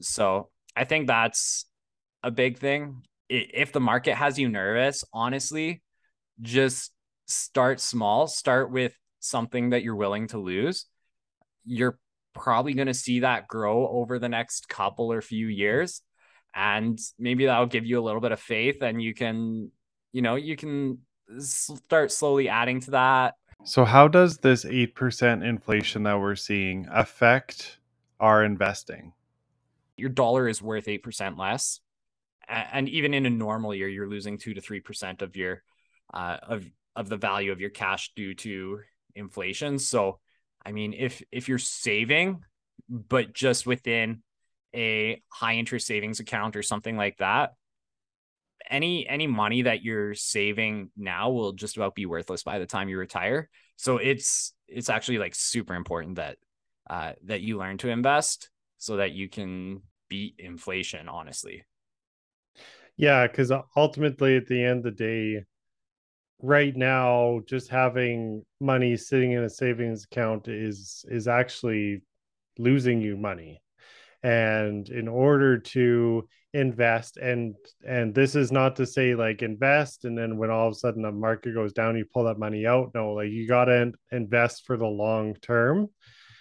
So 0.00 0.50
I 0.76 0.84
think 0.84 1.06
that's 1.06 1.64
a 2.22 2.30
big 2.30 2.58
thing. 2.58 3.02
If 3.28 3.72
the 3.72 3.80
market 3.80 4.14
has 4.14 4.38
you 4.38 4.48
nervous, 4.48 5.04
honestly, 5.12 5.82
just 6.40 6.92
start 7.26 7.80
small, 7.80 8.26
start 8.26 8.70
with 8.70 8.94
something 9.20 9.70
that 9.70 9.82
you're 9.82 9.96
willing 9.96 10.28
to 10.28 10.38
lose. 10.38 10.86
You're 11.64 11.98
probably 12.34 12.74
going 12.74 12.88
to 12.88 12.94
see 12.94 13.20
that 13.20 13.48
grow 13.48 13.86
over 13.88 14.18
the 14.18 14.28
next 14.28 14.68
couple 14.68 15.12
or 15.12 15.20
few 15.20 15.46
years. 15.46 16.02
And 16.54 16.98
maybe 17.18 17.46
that'll 17.46 17.66
give 17.66 17.86
you 17.86 17.98
a 17.98 18.04
little 18.04 18.20
bit 18.20 18.32
of 18.32 18.40
faith 18.40 18.82
and 18.82 19.00
you 19.02 19.14
can, 19.14 19.70
you 20.12 20.20
know, 20.20 20.34
you 20.36 20.56
can 20.56 20.98
start 21.38 22.12
slowly 22.12 22.48
adding 22.48 22.80
to 22.80 22.90
that 22.90 23.34
so, 23.64 23.84
how 23.84 24.08
does 24.08 24.38
this 24.38 24.64
8% 24.64 25.44
inflation 25.44 26.02
that 26.04 26.18
we're 26.18 26.36
seeing 26.36 26.86
affect 26.90 27.78
our 28.18 28.44
investing? 28.44 29.12
Your 29.96 30.10
dollar 30.10 30.48
is 30.48 30.60
worth 30.60 30.86
8% 30.86 31.38
less. 31.38 31.80
And 32.48 32.88
even 32.88 33.14
in 33.14 33.24
a 33.24 33.30
normal 33.30 33.74
year, 33.74 33.88
you're 33.88 34.08
losing 34.08 34.36
2 34.36 34.54
to 34.54 34.60
3% 34.60 35.22
of 35.22 35.36
your 35.36 35.62
uh, 36.12 36.36
of 36.42 36.66
of 36.94 37.08
the 37.08 37.16
value 37.16 37.52
of 37.52 37.60
your 37.60 37.70
cash 37.70 38.12
due 38.14 38.34
to 38.34 38.80
inflation. 39.14 39.78
So, 39.78 40.18
I 40.64 40.72
mean, 40.72 40.92
if 40.92 41.22
if 41.30 41.48
you're 41.48 41.58
saving 41.58 42.44
but 42.88 43.32
just 43.32 43.66
within 43.66 44.22
a 44.74 45.22
high 45.28 45.54
interest 45.54 45.86
savings 45.86 46.20
account 46.20 46.56
or 46.56 46.62
something 46.62 46.96
like 46.96 47.18
that, 47.18 47.54
any 48.70 49.06
any 49.08 49.26
money 49.26 49.62
that 49.62 49.82
you're 49.82 50.14
saving 50.14 50.90
now 50.96 51.30
will 51.30 51.52
just 51.52 51.76
about 51.76 51.94
be 51.94 52.06
worthless 52.06 52.42
by 52.42 52.58
the 52.58 52.66
time 52.66 52.88
you 52.88 52.98
retire. 52.98 53.48
So 53.76 53.98
it's 53.98 54.54
it's 54.68 54.88
actually 54.88 55.18
like 55.18 55.34
super 55.34 55.74
important 55.74 56.16
that 56.16 56.38
uh, 56.88 57.12
that 57.24 57.40
you 57.40 57.58
learn 57.58 57.78
to 57.78 57.88
invest 57.88 58.50
so 58.78 58.96
that 58.96 59.12
you 59.12 59.28
can 59.28 59.82
beat 60.08 60.34
inflation. 60.38 61.08
Honestly. 61.08 61.64
Yeah, 62.96 63.26
because 63.26 63.50
ultimately, 63.76 64.36
at 64.36 64.46
the 64.46 64.62
end 64.62 64.78
of 64.86 64.96
the 64.96 65.04
day, 65.04 65.44
right 66.40 66.76
now, 66.76 67.40
just 67.46 67.68
having 67.68 68.44
money 68.60 68.96
sitting 68.96 69.32
in 69.32 69.44
a 69.44 69.50
savings 69.50 70.04
account 70.04 70.48
is 70.48 71.04
is 71.08 71.28
actually 71.28 72.02
losing 72.58 73.00
you 73.00 73.16
money 73.16 73.62
and 74.22 74.88
in 74.88 75.08
order 75.08 75.58
to 75.58 76.28
invest 76.54 77.16
and 77.16 77.54
and 77.86 78.14
this 78.14 78.34
is 78.34 78.52
not 78.52 78.76
to 78.76 78.84
say 78.84 79.14
like 79.14 79.40
invest 79.40 80.04
and 80.04 80.16
then 80.16 80.36
when 80.36 80.50
all 80.50 80.68
of 80.68 80.72
a 80.72 80.76
sudden 80.76 81.02
the 81.02 81.10
market 81.10 81.54
goes 81.54 81.72
down 81.72 81.96
you 81.96 82.04
pull 82.12 82.24
that 82.24 82.38
money 82.38 82.66
out 82.66 82.90
no 82.94 83.14
like 83.14 83.30
you 83.30 83.48
got 83.48 83.64
to 83.66 83.90
invest 84.10 84.66
for 84.66 84.76
the 84.76 84.86
long 84.86 85.34
term 85.40 85.88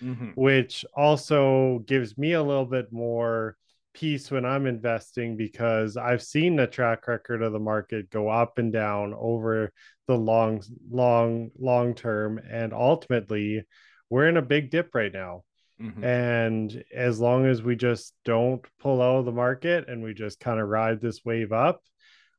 mm-hmm. 0.01 0.29
which 0.35 0.83
also 0.95 1.79
gives 1.87 2.17
me 2.17 2.33
a 2.33 2.43
little 2.43 2.65
bit 2.65 2.91
more 2.91 3.55
peace 3.93 4.29
when 4.29 4.43
i'm 4.43 4.65
investing 4.65 5.37
because 5.37 5.95
i've 5.95 6.21
seen 6.21 6.57
the 6.57 6.67
track 6.67 7.07
record 7.07 7.41
of 7.41 7.53
the 7.53 7.59
market 7.59 8.09
go 8.09 8.27
up 8.27 8.57
and 8.57 8.73
down 8.73 9.13
over 9.17 9.71
the 10.07 10.17
long 10.17 10.61
long 10.89 11.49
long 11.57 11.93
term 11.93 12.37
and 12.49 12.73
ultimately 12.73 13.63
we're 14.09 14.27
in 14.27 14.35
a 14.35 14.41
big 14.41 14.69
dip 14.69 14.93
right 14.93 15.13
now 15.13 15.41
Mm-hmm. 15.81 16.03
And 16.03 16.83
as 16.93 17.19
long 17.19 17.45
as 17.45 17.63
we 17.63 17.75
just 17.75 18.13
don't 18.23 18.63
pull 18.79 19.01
out 19.01 19.19
of 19.19 19.25
the 19.25 19.31
market 19.31 19.87
and 19.87 20.03
we 20.03 20.13
just 20.13 20.39
kind 20.39 20.59
of 20.59 20.67
ride 20.67 21.01
this 21.01 21.25
wave 21.25 21.51
up, 21.51 21.81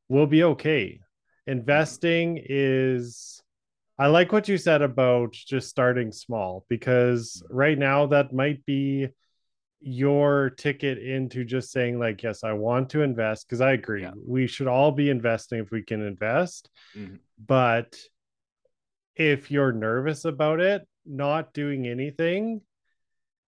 we'll 0.07 0.27
be 0.27 0.43
okay. 0.43 0.99
Investing 1.45 2.39
is 2.43 3.41
I 3.99 4.07
like 4.07 4.31
what 4.31 4.47
you 4.47 4.57
said 4.57 4.81
about 4.81 5.33
just 5.33 5.69
starting 5.69 6.11
small 6.11 6.65
because 6.69 7.43
mm-hmm. 7.45 7.55
right 7.55 7.77
now 7.77 8.07
that 8.07 8.33
might 8.33 8.65
be 8.65 9.09
your 9.85 10.49
ticket 10.51 10.97
into 10.97 11.43
just 11.43 11.69
saying 11.69 11.99
like 11.99 12.23
yes 12.23 12.45
i 12.45 12.53
want 12.53 12.89
to 12.89 13.01
invest 13.01 13.45
because 13.45 13.59
i 13.59 13.73
agree 13.73 14.03
yeah. 14.03 14.11
we 14.25 14.47
should 14.47 14.67
all 14.67 14.93
be 14.93 15.09
investing 15.09 15.59
if 15.59 15.71
we 15.71 15.83
can 15.83 16.01
invest 16.01 16.69
mm-hmm. 16.97 17.15
but 17.45 17.97
if 19.17 19.51
you're 19.51 19.73
nervous 19.73 20.23
about 20.23 20.61
it 20.61 20.87
not 21.05 21.53
doing 21.53 21.85
anything 21.85 22.61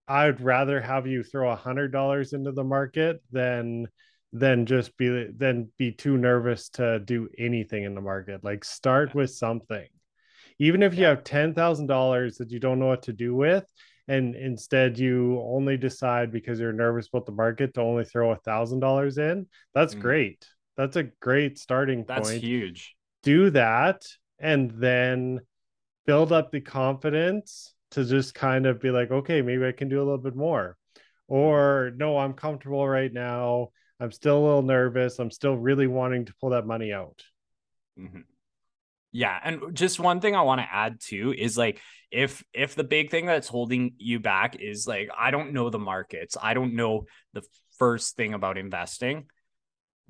I'd 0.09 0.41
rather 0.41 0.81
have 0.81 1.07
you 1.07 1.23
throw 1.23 1.51
a 1.51 1.57
hundred 1.57 1.93
dollars 1.93 2.33
into 2.33 2.53
the 2.53 2.65
market 2.65 3.23
than 3.31 3.89
than 4.33 4.67
just 4.67 4.97
be 4.97 5.27
than 5.37 5.71
be 5.79 5.93
too 5.93 6.17
nervous 6.17 6.69
to 6.71 6.99
do 7.01 7.29
anything 7.39 7.85
in 7.85 7.95
the 7.95 8.01
market. 8.01 8.43
Like 8.43 8.65
start 8.65 9.15
with 9.15 9.31
something. 9.31 9.87
Even 10.59 10.83
if 10.83 10.97
you 10.97 11.05
have 11.05 11.25
ten 11.25 11.55
thousand 11.55 11.87
dollars 11.87 12.39
that 12.39 12.51
you 12.51 12.59
don't 12.59 12.79
know 12.79 12.87
what 12.87 13.03
to 13.03 13.13
do 13.13 13.35
with, 13.35 13.65
and 14.09 14.35
instead 14.35 14.99
you 14.99 15.41
only 15.45 15.77
decide 15.77 16.33
because 16.33 16.59
you're 16.59 16.73
nervous 16.73 17.09
about 17.09 17.27
the 17.27 17.33
market 17.33 17.75
to 17.75 17.83
only 17.83 18.05
throw 18.05 18.33
a 18.33 18.37
thousand 18.37 18.81
dollars 18.81 19.19
in, 19.19 19.47
that's 19.75 19.95
mm. 19.95 20.01
great. 20.01 20.47
That's 20.77 20.97
a 20.97 21.05
great 21.21 21.59
starting 21.59 22.05
that's 22.07 22.21
point. 22.21 22.41
That's 22.41 22.45
huge. 22.45 22.97
Do 23.23 23.51
that 23.51 24.07
and 24.39 24.71
then 24.71 25.41
build 26.07 26.33
up 26.33 26.51
the 26.51 26.61
confidence 26.61 27.75
to 27.93 28.05
just 28.05 28.35
kind 28.35 28.67
of 28.67 28.81
be 28.81 28.91
like, 28.91 29.11
okay, 29.11 29.43
maybe 29.43 29.67
I 29.67 29.73
can 29.73 29.89
do 29.89 29.99
a 29.99 30.05
little 30.05 30.19
bit 30.19 30.37
more. 30.37 30.77
Or 31.27 31.93
no, 31.97 32.19
I'm 32.19 32.35
comfortable 32.35 32.87
right 32.89 33.13
now. 33.13 33.69
I'm 34.01 34.13
still 34.13 34.39
a 34.39 34.45
little 34.45 34.63
nervous. 34.63 35.19
I'm 35.19 35.31
still 35.31 35.57
really 35.57 35.87
wanting 35.87 36.27
to 36.27 36.35
pull 36.41 36.51
that 36.51 36.67
money 36.67 36.93
out. 36.93 37.23
Mm-hmm. 37.99 38.21
Yeah, 39.11 39.39
and 39.43 39.75
just 39.75 39.99
one 39.99 40.21
thing 40.21 40.37
I 40.37 40.43
want 40.43 40.61
to 40.61 40.69
add 40.71 41.01
too 41.01 41.35
is 41.37 41.57
like 41.57 41.81
if 42.11 42.45
if 42.53 42.75
the 42.75 42.85
big 42.85 43.11
thing 43.11 43.27
that's 43.27 43.49
holding 43.49 43.95
you 43.97 44.21
back 44.21 44.57
is 44.57 44.87
like 44.87 45.09
I 45.19 45.31
don't 45.31 45.53
know 45.53 45.71
the 45.71 45.79
markets, 45.79 46.37
I 46.41 46.55
don't 46.55 46.75
know 46.75 47.07
the 47.33 47.43
first 47.79 48.17
thing 48.17 48.35
about 48.35 48.59
investing, 48.59 49.27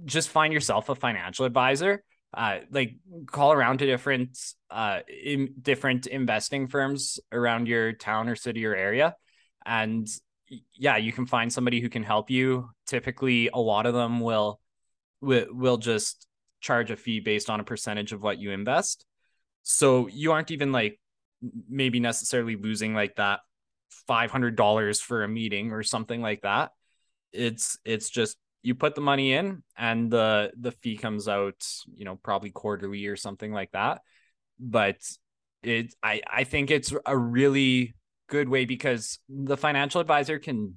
just 0.05 0.29
find 0.29 0.53
yourself 0.53 0.89
a 0.89 0.95
financial 0.97 1.45
advisor 1.45 2.03
uh, 2.35 2.59
like 2.71 2.97
call 3.27 3.53
around 3.53 3.79
to 3.79 3.87
different 3.87 4.39
uh 4.71 5.01
in 5.09 5.55
different 5.61 6.07
investing 6.07 6.69
firms 6.69 7.19
around 7.33 7.67
your 7.67 7.93
town 7.93 8.29
or 8.29 8.37
city 8.37 8.67
or 8.67 8.75
area. 8.75 9.15
And 9.65 10.07
yeah 10.75 10.97
you 10.97 11.13
can 11.13 11.27
find 11.27 11.53
somebody 11.53 11.81
who 11.81 11.89
can 11.89 12.03
help 12.03 12.31
you. 12.31 12.69
Typically 12.87 13.49
a 13.53 13.59
lot 13.59 13.87
of 13.87 13.95
them 13.95 14.21
will 14.21 14.61
will, 15.21 15.47
will 15.51 15.77
just 15.79 16.27
charge 16.61 16.91
a 16.91 16.97
fee 16.97 17.21
based 17.21 17.51
on 17.51 17.61
a 17.61 17.65
percentage 17.65 18.13
of 18.13 18.23
what 18.23 18.39
you 18.39 18.51
invest. 18.51 19.05
So 19.63 20.09
you 20.09 20.33
aren't 20.33 20.51
even 20.51 20.73
like 20.73 20.99
maybe 21.69 22.01
necessarily 22.01 22.57
losing 22.57 22.95
like 22.95 23.17
that 23.17 23.41
$500 24.09 25.01
for 25.01 25.25
a 25.25 25.29
meeting 25.29 25.73
or 25.73 25.83
something 25.83 26.21
like 26.21 26.43
that. 26.43 26.73
It's 27.33 27.79
it's 27.85 28.09
just 28.11 28.37
you 28.63 28.75
put 28.75 28.95
the 28.95 29.01
money 29.01 29.33
in 29.33 29.63
and 29.77 30.11
the 30.11 30.53
the 30.59 30.73
fee 30.73 30.97
comes 30.97 31.29
out 31.29 31.67
you 31.95 32.05
know 32.05 32.17
probably 32.17 32.51
quarterly 32.51 33.07
or 33.07 33.17
something 33.17 33.53
like 33.53 33.71
that. 33.73 34.03
But 34.59 34.99
it 35.63 35.95
i 36.03 36.23
i 36.31 36.45
think 36.45 36.71
it's 36.71 36.93
a 37.05 37.17
really 37.17 37.95
good 38.29 38.49
way 38.49 38.65
because 38.65 39.19
the 39.29 39.57
financial 39.57 40.01
advisor 40.01 40.39
can 40.39 40.75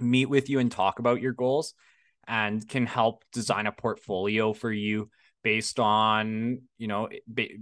meet 0.00 0.26
with 0.26 0.48
you 0.48 0.58
and 0.58 0.70
talk 0.70 0.98
about 0.98 1.20
your 1.20 1.32
goals 1.32 1.74
and 2.26 2.68
can 2.68 2.86
help 2.86 3.24
design 3.32 3.66
a 3.66 3.72
portfolio 3.72 4.52
for 4.52 4.70
you 4.70 5.10
based 5.42 5.80
on 5.80 6.60
you 6.76 6.86
know 6.86 7.08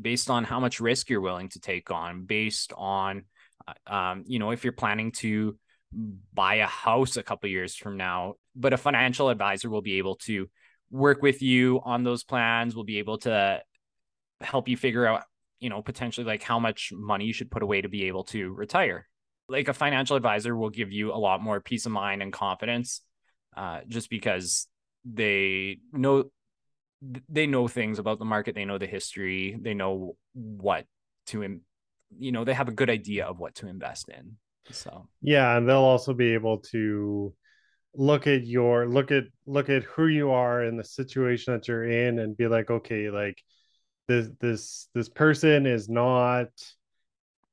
based 0.01 0.29
on 0.29 0.45
how 0.45 0.61
much 0.61 0.81
risk 0.81 1.09
you're 1.09 1.21
willing 1.21 1.49
to 1.49 1.61
take 1.61 1.91
on 1.91 2.25
based 2.25 2.73
on 2.77 3.25
uh, 3.67 3.95
um, 3.95 4.25
you 4.27 4.39
know 4.39 4.51
if 4.51 4.65
you're 4.65 4.73
planning 4.73 5.13
to 5.13 5.57
buy 6.35 6.57
a 6.57 6.67
house 6.67 7.17
a 7.17 7.23
couple 7.23 7.49
years 7.49 7.75
from 7.75 7.97
now 7.97 8.35
but 8.57 8.73
a 8.73 8.77
financial 8.77 9.29
advisor 9.29 9.71
will 9.71 9.83
be 9.83 9.99
able 9.99 10.17
to 10.17 10.49
work 10.91 11.23
with 11.23 11.43
you 11.43 11.81
on 11.85 12.03
those 12.03 12.25
plans 12.25 12.75
will 12.75 12.85
be 12.85 12.99
able 12.99 13.19
to 13.19 13.61
help 14.41 14.69
you 14.69 14.77
figure 14.77 15.07
out 15.07 15.23
you 15.61 15.69
know 15.69 15.83
potentially 15.83 16.27
like 16.27 16.43
how 16.43 16.59
much 16.59 16.93
money 16.95 17.25
you 17.25 17.33
should 17.33 17.51
put 17.51 17.63
away 17.63 17.81
to 17.81 17.89
be 17.89 18.05
able 18.05 18.25
to 18.25 18.53
retire. 18.53 19.07
Like 19.49 19.69
a 19.69 19.75
financial 19.75 20.17
advisor 20.17 20.57
will 20.57 20.71
give 20.71 20.91
you 20.91 21.13
a 21.13 21.19
lot 21.19 21.41
more 21.41 21.61
peace 21.61 21.87
of 21.87 21.93
mind 21.93 22.21
and 22.21 22.33
confidence 22.33 23.01
uh, 23.57 23.81
just 23.87 24.11
because 24.11 24.67
they 25.05 25.79
know 25.93 26.25
they 27.29 27.47
know 27.47 27.69
things 27.69 27.99
about 27.99 28.19
the 28.19 28.25
market 28.25 28.55
they 28.55 28.65
know 28.65 28.79
the 28.79 28.87
history 28.87 29.57
they 29.61 29.75
know 29.75 30.17
what 30.33 30.87
to 31.27 31.61
you 32.19 32.33
know 32.33 32.45
they 32.45 32.55
have 32.55 32.69
a 32.69 32.73
good 32.73 32.91
idea 32.91 33.25
of 33.25 33.39
what 33.39 33.55
to 33.55 33.69
invest 33.69 34.09
in 34.09 34.37
so. 34.71 35.07
Yeah 35.21 35.57
and 35.57 35.69
they'll 35.69 35.77
also 35.77 36.13
be 36.13 36.35
able 36.35 36.59
to 36.73 37.33
look 37.97 38.27
at 38.27 38.47
your 38.47 38.87
look 38.87 39.11
at 39.11 39.25
look 39.47 39.69
at 39.71 39.83
who 39.85 40.07
you 40.07 40.31
are 40.31 40.63
and 40.63 40.79
the 40.79 40.85
situation 40.85 41.55
that 41.55 41.67
you're 41.67 41.89
in 41.89 42.19
and 42.19 42.37
be 42.37 42.47
like 42.47 42.71
okay 42.71 43.11
like 43.11 43.43
this 44.07 44.29
this 44.41 44.89
this 44.95 45.09
person 45.09 45.67
is 45.67 45.89
not 45.89 46.49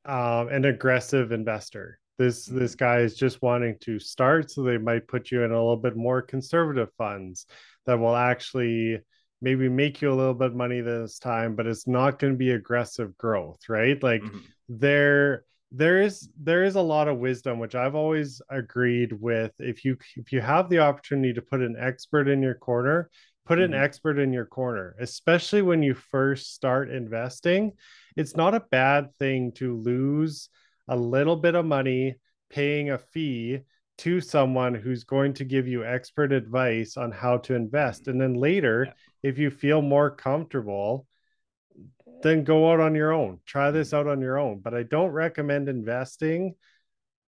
um, 0.06 0.50
an 0.50 0.66
aggressive 0.66 1.32
investor 1.32 2.00
this 2.18 2.48
mm-hmm. 2.48 2.60
this 2.60 2.76
guy 2.76 3.00
is 3.00 3.16
just 3.16 3.42
wanting 3.42 3.78
to 3.80 4.00
start 4.00 4.52
so 4.52 4.64
they 4.64 4.78
might 4.78 5.08
put 5.08 5.32
you 5.32 5.44
in 5.44 5.52
a 5.52 5.56
little 5.56 5.78
bit 5.78 5.96
more 5.96 6.22
conservative 6.22 6.90
funds 6.98 7.46
that 7.86 7.98
will 7.98 8.16
actually 8.16 9.00
maybe 9.42 9.70
make 9.70 10.02
you 10.02 10.12
a 10.12 10.14
little 10.14 10.34
bit 10.34 10.54
money 10.54 10.82
this 10.82 11.20
time 11.20 11.56
but 11.56 11.68
it's 11.68 11.88
not 11.88 12.20
going 12.20 12.34
to 12.34 12.38
be 12.38 12.52
aggressive 12.52 13.18
growth 13.18 13.60
right 13.70 14.04
like 14.04 14.22
mm-hmm. 14.22 14.40
there 14.68 15.46
there 15.74 16.00
is 16.02 16.30
there 16.40 16.64
is 16.64 16.76
a 16.76 16.82
lot 16.82 17.08
of 17.08 17.18
wisdom 17.18 17.58
which 17.58 17.74
i've 17.74 17.96
always 17.96 18.42
agreed 18.50 19.12
with. 19.12 19.52
If 19.60 19.84
you 19.84 19.98
if 20.16 20.32
you 20.32 20.40
have 20.40 20.70
the 20.70 20.80
opportunity 20.80 21.34
to 21.34 21.42
put 21.42 21.62
an 21.62 21.76
expert 21.78 22.28
in 22.28 22.42
your 22.42 22.56
corner 22.56 23.10
put 23.46 23.58
mm-hmm. 23.58 23.74
an 23.74 23.80
expert 23.80 24.20
in 24.20 24.32
your 24.32 24.46
corner 24.46 24.96
especially 25.02 25.64
when 25.64 25.82
you 25.82 25.94
first 25.94 26.54
start 26.54 26.90
investing. 26.92 27.74
It's 28.16 28.36
not 28.36 28.54
a 28.54 28.66
bad 28.72 29.16
thing 29.18 29.52
to 29.54 29.76
lose 29.76 30.50
a 30.88 30.96
little 30.96 31.36
bit 31.36 31.56
of 31.56 31.66
money 31.66 32.16
paying 32.50 32.92
a 32.92 32.98
fee 33.00 33.62
to 34.00 34.22
someone 34.22 34.76
who's 34.76 35.04
going 35.04 35.34
to 35.34 35.46
give 35.46 35.68
you 35.68 35.86
expert 35.86 36.32
advice 36.32 36.98
on 36.98 37.12
how 37.12 37.38
to 37.38 37.56
invest. 37.56 38.08
And 38.08 38.20
then 38.20 38.36
later 38.36 38.86
yeah. 38.86 39.30
if 39.30 39.38
you 39.40 39.50
feel 39.50 39.82
more 39.82 40.12
comfortable, 40.12 41.08
then 42.24 42.44
go 42.44 42.72
out 42.72 42.80
on 42.80 42.96
your 42.96 43.14
own. 43.14 43.40
Try 43.46 43.72
this 43.72 43.94
out 43.94 44.08
on 44.08 44.22
your 44.22 44.40
own. 44.40 44.60
But 44.60 44.74
I 44.74 44.84
don't 44.84 45.12
recommend 45.12 45.70
investing 45.70 46.56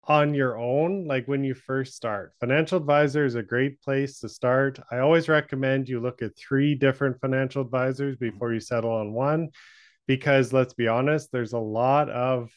on 0.05 0.35
your 0.35 0.59
own 0.59 1.07
like 1.07 1.27
when 1.27 1.45
you 1.45 1.55
first 1.55 1.95
start. 1.95 2.33
Financial 2.41 2.77
advisor 2.77 3.25
is 3.25 3.35
a 3.35 3.43
great 3.43 3.81
place 3.83 4.19
to 4.21 4.29
start. 4.29 4.79
I 4.91 4.99
always 4.99 5.29
recommend 5.29 5.89
you 5.89 6.01
look 6.01 6.23
at 6.23 6.37
three 6.37 6.75
different 6.75 7.21
financial 7.21 7.63
advisors 7.63 8.17
mm-hmm. 8.17 8.31
before 8.31 8.53
you 8.53 8.61
settle 8.61 8.93
on 8.93 9.13
one 9.13 9.51
because 10.07 10.53
let's 10.53 10.75
be 10.75 10.89
honest, 10.89 11.31
there's 11.33 11.53
a 11.53 11.59
lot 11.59 12.11
of 12.11 12.51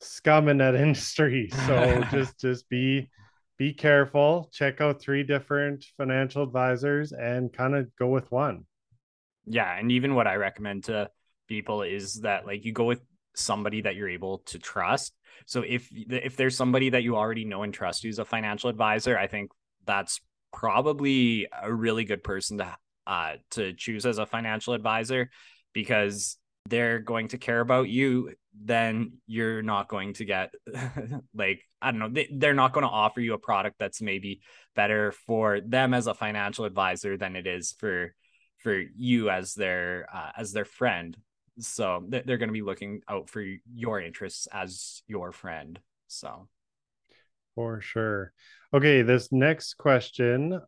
scum 0.00 0.48
in 0.48 0.58
that 0.58 0.74
industry. 0.74 1.50
So 1.66 2.02
just 2.10 2.40
just 2.40 2.68
be 2.68 3.10
be 3.58 3.74
careful, 3.74 4.48
check 4.52 4.80
out 4.80 5.00
three 5.00 5.24
different 5.24 5.84
financial 5.96 6.44
advisors 6.44 7.12
and 7.12 7.52
kind 7.52 7.74
of 7.74 7.94
go 7.96 8.06
with 8.06 8.30
one. 8.30 8.64
Yeah, 9.46 9.76
and 9.76 9.90
even 9.90 10.14
what 10.14 10.28
I 10.28 10.36
recommend 10.36 10.84
to 10.84 11.10
people 11.48 11.82
is 11.82 12.20
that 12.20 12.46
like 12.46 12.64
you 12.64 12.72
go 12.72 12.84
with 12.84 13.00
somebody 13.34 13.80
that 13.82 13.96
you're 13.96 14.08
able 14.08 14.38
to 14.46 14.58
trust. 14.58 15.14
So 15.46 15.62
if 15.62 15.88
if 15.92 16.36
there's 16.36 16.56
somebody 16.56 16.90
that 16.90 17.02
you 17.02 17.16
already 17.16 17.44
know 17.44 17.62
and 17.62 17.72
trust 17.72 18.02
who's 18.02 18.18
a 18.18 18.24
financial 18.24 18.70
advisor, 18.70 19.18
I 19.18 19.26
think 19.26 19.50
that's 19.86 20.20
probably 20.52 21.46
a 21.62 21.72
really 21.72 22.04
good 22.04 22.22
person 22.22 22.58
to 22.58 22.76
uh 23.06 23.32
to 23.50 23.72
choose 23.74 24.06
as 24.06 24.18
a 24.18 24.26
financial 24.26 24.74
advisor 24.74 25.30
because 25.72 26.36
they're 26.68 26.98
going 26.98 27.28
to 27.28 27.38
care 27.38 27.60
about 27.60 27.88
you 27.88 28.32
then 28.60 29.12
you're 29.26 29.62
not 29.62 29.88
going 29.88 30.12
to 30.14 30.24
get 30.24 30.52
like 31.34 31.62
i 31.80 31.90
don't 31.90 32.00
know 32.00 32.08
they, 32.08 32.28
they're 32.32 32.54
not 32.54 32.72
going 32.72 32.82
to 32.82 32.90
offer 32.90 33.20
you 33.20 33.34
a 33.34 33.38
product 33.38 33.76
that's 33.78 34.02
maybe 34.02 34.40
better 34.74 35.12
for 35.12 35.60
them 35.60 35.94
as 35.94 36.06
a 36.06 36.14
financial 36.14 36.64
advisor 36.64 37.16
than 37.16 37.36
it 37.36 37.46
is 37.46 37.74
for 37.78 38.14
for 38.58 38.74
you 38.96 39.30
as 39.30 39.54
their 39.54 40.06
uh, 40.12 40.30
as 40.36 40.52
their 40.52 40.64
friend 40.64 41.16
so 41.60 42.04
they're 42.08 42.38
going 42.38 42.48
to 42.48 42.52
be 42.52 42.62
looking 42.62 43.00
out 43.08 43.28
for 43.28 43.44
your 43.74 44.00
interests 44.00 44.48
as 44.52 45.02
your 45.06 45.32
friend 45.32 45.78
so. 46.06 46.48
For 47.54 47.80
sure. 47.80 48.32
Okay 48.72 49.02
this 49.02 49.32
next 49.32 49.74
question 49.74 50.60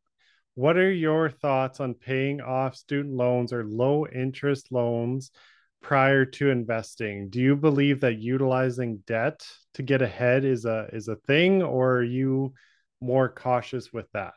what 0.55 0.77
are 0.77 0.93
your 0.93 1.31
thoughts 1.31 1.81
on 1.81 1.95
paying 1.95 2.41
off 2.41 2.75
student 2.75 3.15
loans 3.15 3.53
or 3.53 3.65
low 3.65 4.07
interest 4.07 4.73
loans 4.73 5.31
prior 5.81 6.25
to 6.25 6.51
investing? 6.51 7.31
Do 7.31 7.41
you 7.41 7.57
believe 7.57 8.01
that 8.01 8.19
utilizing 8.19 8.99
debt 9.07 9.47
to 9.75 9.83
get 9.83 10.03
ahead 10.03 10.45
is 10.45 10.65
a 10.65 10.89
is 10.93 11.09
a 11.09 11.17
thing 11.17 11.63
or 11.63 11.99
are 11.99 12.03
you 12.03 12.53
more 13.01 13.29
cautious 13.29 13.93
with 13.93 14.11
that? 14.13 14.35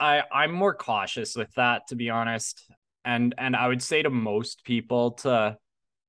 I 0.00 0.22
i'm 0.32 0.52
more 0.52 0.74
cautious 0.74 1.36
with 1.36 1.52
that 1.54 1.88
to 1.88 1.94
be 1.94 2.08
honest 2.08 2.64
and 3.04 3.34
and 3.38 3.56
i 3.56 3.66
would 3.66 3.82
say 3.82 4.02
to 4.02 4.10
most 4.10 4.64
people 4.64 5.12
to 5.12 5.56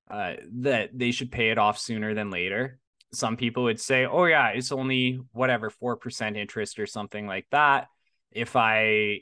uh, 0.10 0.34
that 0.60 0.90
they 0.94 1.12
should 1.12 1.32
pay 1.32 1.52
it 1.52 1.58
off 1.58 1.78
sooner 1.78 2.14
than 2.14 2.30
later 2.30 2.80
some 3.14 3.38
people 3.38 3.64
would 3.64 3.80
say 3.80 4.06
oh 4.06 4.26
yeah 4.26 4.50
it's 4.50 4.72
only 4.72 5.20
whatever 5.32 5.70
4% 5.70 6.38
interest 6.38 6.80
or 6.80 6.86
something 6.86 7.28
like 7.28 7.46
that 7.52 7.88
if 8.32 8.56
i 8.56 9.22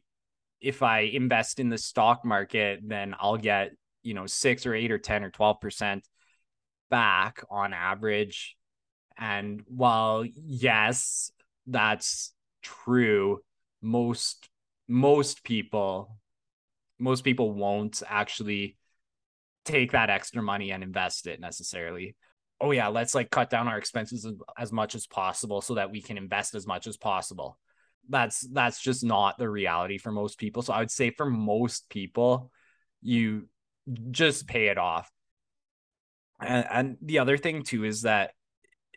if 0.62 0.84
I 0.84 1.02
invest 1.02 1.60
in 1.60 1.70
the 1.70 1.78
stock 1.78 2.26
market, 2.26 2.82
then 2.84 3.16
I'll 3.20 3.38
get, 3.38 3.72
you 4.04 4.14
know, 4.14 4.26
six 4.26 4.66
or 4.66 4.74
eight 4.74 4.92
or 4.92 4.98
10 4.98 5.24
or 5.24 5.32
12% 5.32 6.02
back 6.90 7.44
on 7.50 7.74
average. 7.74 8.56
And 9.18 9.64
while, 9.68 10.26
yes, 10.26 11.32
that's 11.68 12.34
true, 12.62 13.40
most, 13.82 14.50
most 14.88 15.44
people, 15.44 16.18
most 17.00 17.24
people 17.24 17.54
won't 17.54 18.02
actually 18.08 18.78
take 19.66 19.92
that 19.94 20.10
extra 20.10 20.42
money 20.42 20.72
and 20.72 20.84
invest 20.84 21.28
it 21.28 21.40
necessarily. 21.40 22.16
Oh, 22.62 22.72
yeah, 22.72 22.90
let's 22.90 23.16
like 23.16 23.32
cut 23.32 23.50
down 23.50 23.68
our 23.68 23.78
expenses 23.78 24.28
as, 24.58 24.72
much 24.72 24.94
as 24.94 25.08
possible 25.08 25.62
so 25.62 25.76
that 25.76 25.92
we 25.92 26.02
can 26.02 26.18
invest 26.18 26.56
as 26.56 26.68
much 26.68 26.88
as 26.88 26.98
possible 26.98 27.58
that's 28.10 28.42
that's 28.42 28.82
just 28.82 29.04
not 29.04 29.38
the 29.38 29.50
reality 29.50 29.98
for 29.98 30.12
most 30.12 30.38
people. 30.38 30.62
So 30.62 30.74
I 30.74 30.80
would 30.80 30.92
say 30.92 31.12
for 31.12 31.30
most 31.30 31.90
people, 31.90 32.52
you 33.02 33.48
just 34.12 34.48
pay 34.48 34.68
it 34.68 34.78
off. 34.78 35.10
And, 36.42 36.66
and 36.70 36.98
the 37.02 37.20
other 37.20 37.38
thing 37.38 37.64
too 37.64 37.86
is 37.86 38.02
that 38.02 38.32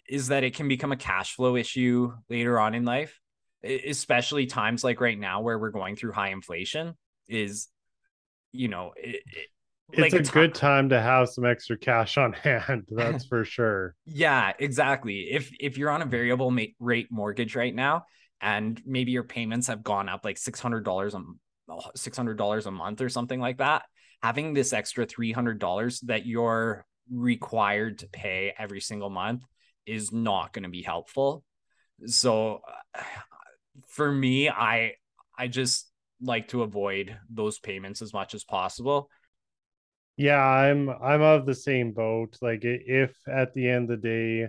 is 0.09 0.29
that 0.29 0.45
it 0.45 0.55
can 0.55 0.69
become 0.69 0.93
a 0.93 0.97
cash 0.97 1.35
flow 1.35 1.57
issue 1.57 2.12
later 2.29 2.59
on 2.59 2.75
in 2.75 2.85
life, 2.85 3.21
especially 3.62 4.47
times 4.47 4.83
like 4.83 5.01
right 5.01 5.19
now 5.19 5.43
where 5.43 5.59
we're 5.59 5.71
going 5.71 5.95
through 5.95 6.12
high 6.12 6.31
inflation. 6.31 6.95
Is 7.29 7.69
you 8.53 8.69
know 8.69 8.93
it, 8.97 9.23
it, 9.27 9.49
it's 9.93 10.15
like 10.15 10.15
a, 10.15 10.23
good 10.23 10.55
time 10.55 10.88
to 10.88 11.01
have 11.01 11.29
some 11.29 11.45
extra 11.45 11.77
cash 11.77 12.17
on 12.17 12.33
hand 12.45 12.88
that's 12.91 13.27
for 13.27 13.45
sure. 13.45 13.95
Yeah 14.07 14.53
exactly. 14.59 15.29
If 15.31 15.51
if 15.61 15.77
you're 15.77 15.91
on 15.91 16.03
a 16.03 16.07
variable 16.07 16.51
ma- 16.51 16.65
rate 16.79 17.09
mortgage 17.11 17.55
right 17.57 17.75
now 17.75 18.05
and 18.41 18.81
maybe 18.87 19.12
your 19.12 19.25
payments 19.25 19.67
have 19.67 19.83
gone 19.83 20.09
up 20.09 20.25
like 20.25 20.37
$600 20.37 21.15
a 21.15 21.99
$600 21.99 22.67
a 22.67 22.71
month 22.71 23.01
or 23.01 23.09
something 23.09 23.41
like 23.41 23.59
that 23.59 23.83
having 24.23 24.55
this 24.55 24.73
extra 24.73 25.07
$300 25.07 26.01
that 26.03 26.27
you're 26.27 26.87
required 27.11 27.99
to 27.99 28.07
pay 28.07 28.55
every 28.57 28.81
single 28.81 29.11
month 29.11 29.43
is 29.85 30.12
not 30.12 30.53
going 30.53 30.62
to 30.62 30.69
be 30.69 30.83
helpful. 30.83 31.45
So 32.07 32.62
for 33.88 34.12
me 34.12 34.51
i 34.51 34.93
i 35.38 35.49
just 35.49 35.91
like 36.23 36.49
to 36.49 36.63
avoid 36.63 37.17
those 37.29 37.59
payments 37.59 38.01
as 38.03 38.13
much 38.13 38.35
as 38.35 38.45
possible. 38.45 39.11
Yeah 40.17 40.43
i'm 40.43 40.89
i'm 40.89 41.23
of 41.23 41.47
the 41.47 41.55
same 41.55 41.93
boat. 41.93 42.39
Like 42.41 42.61
if 42.65 43.17
at 43.27 43.55
the 43.55 43.69
end 43.69 43.91
of 43.91 44.01
the 44.01 44.09
day 44.09 44.49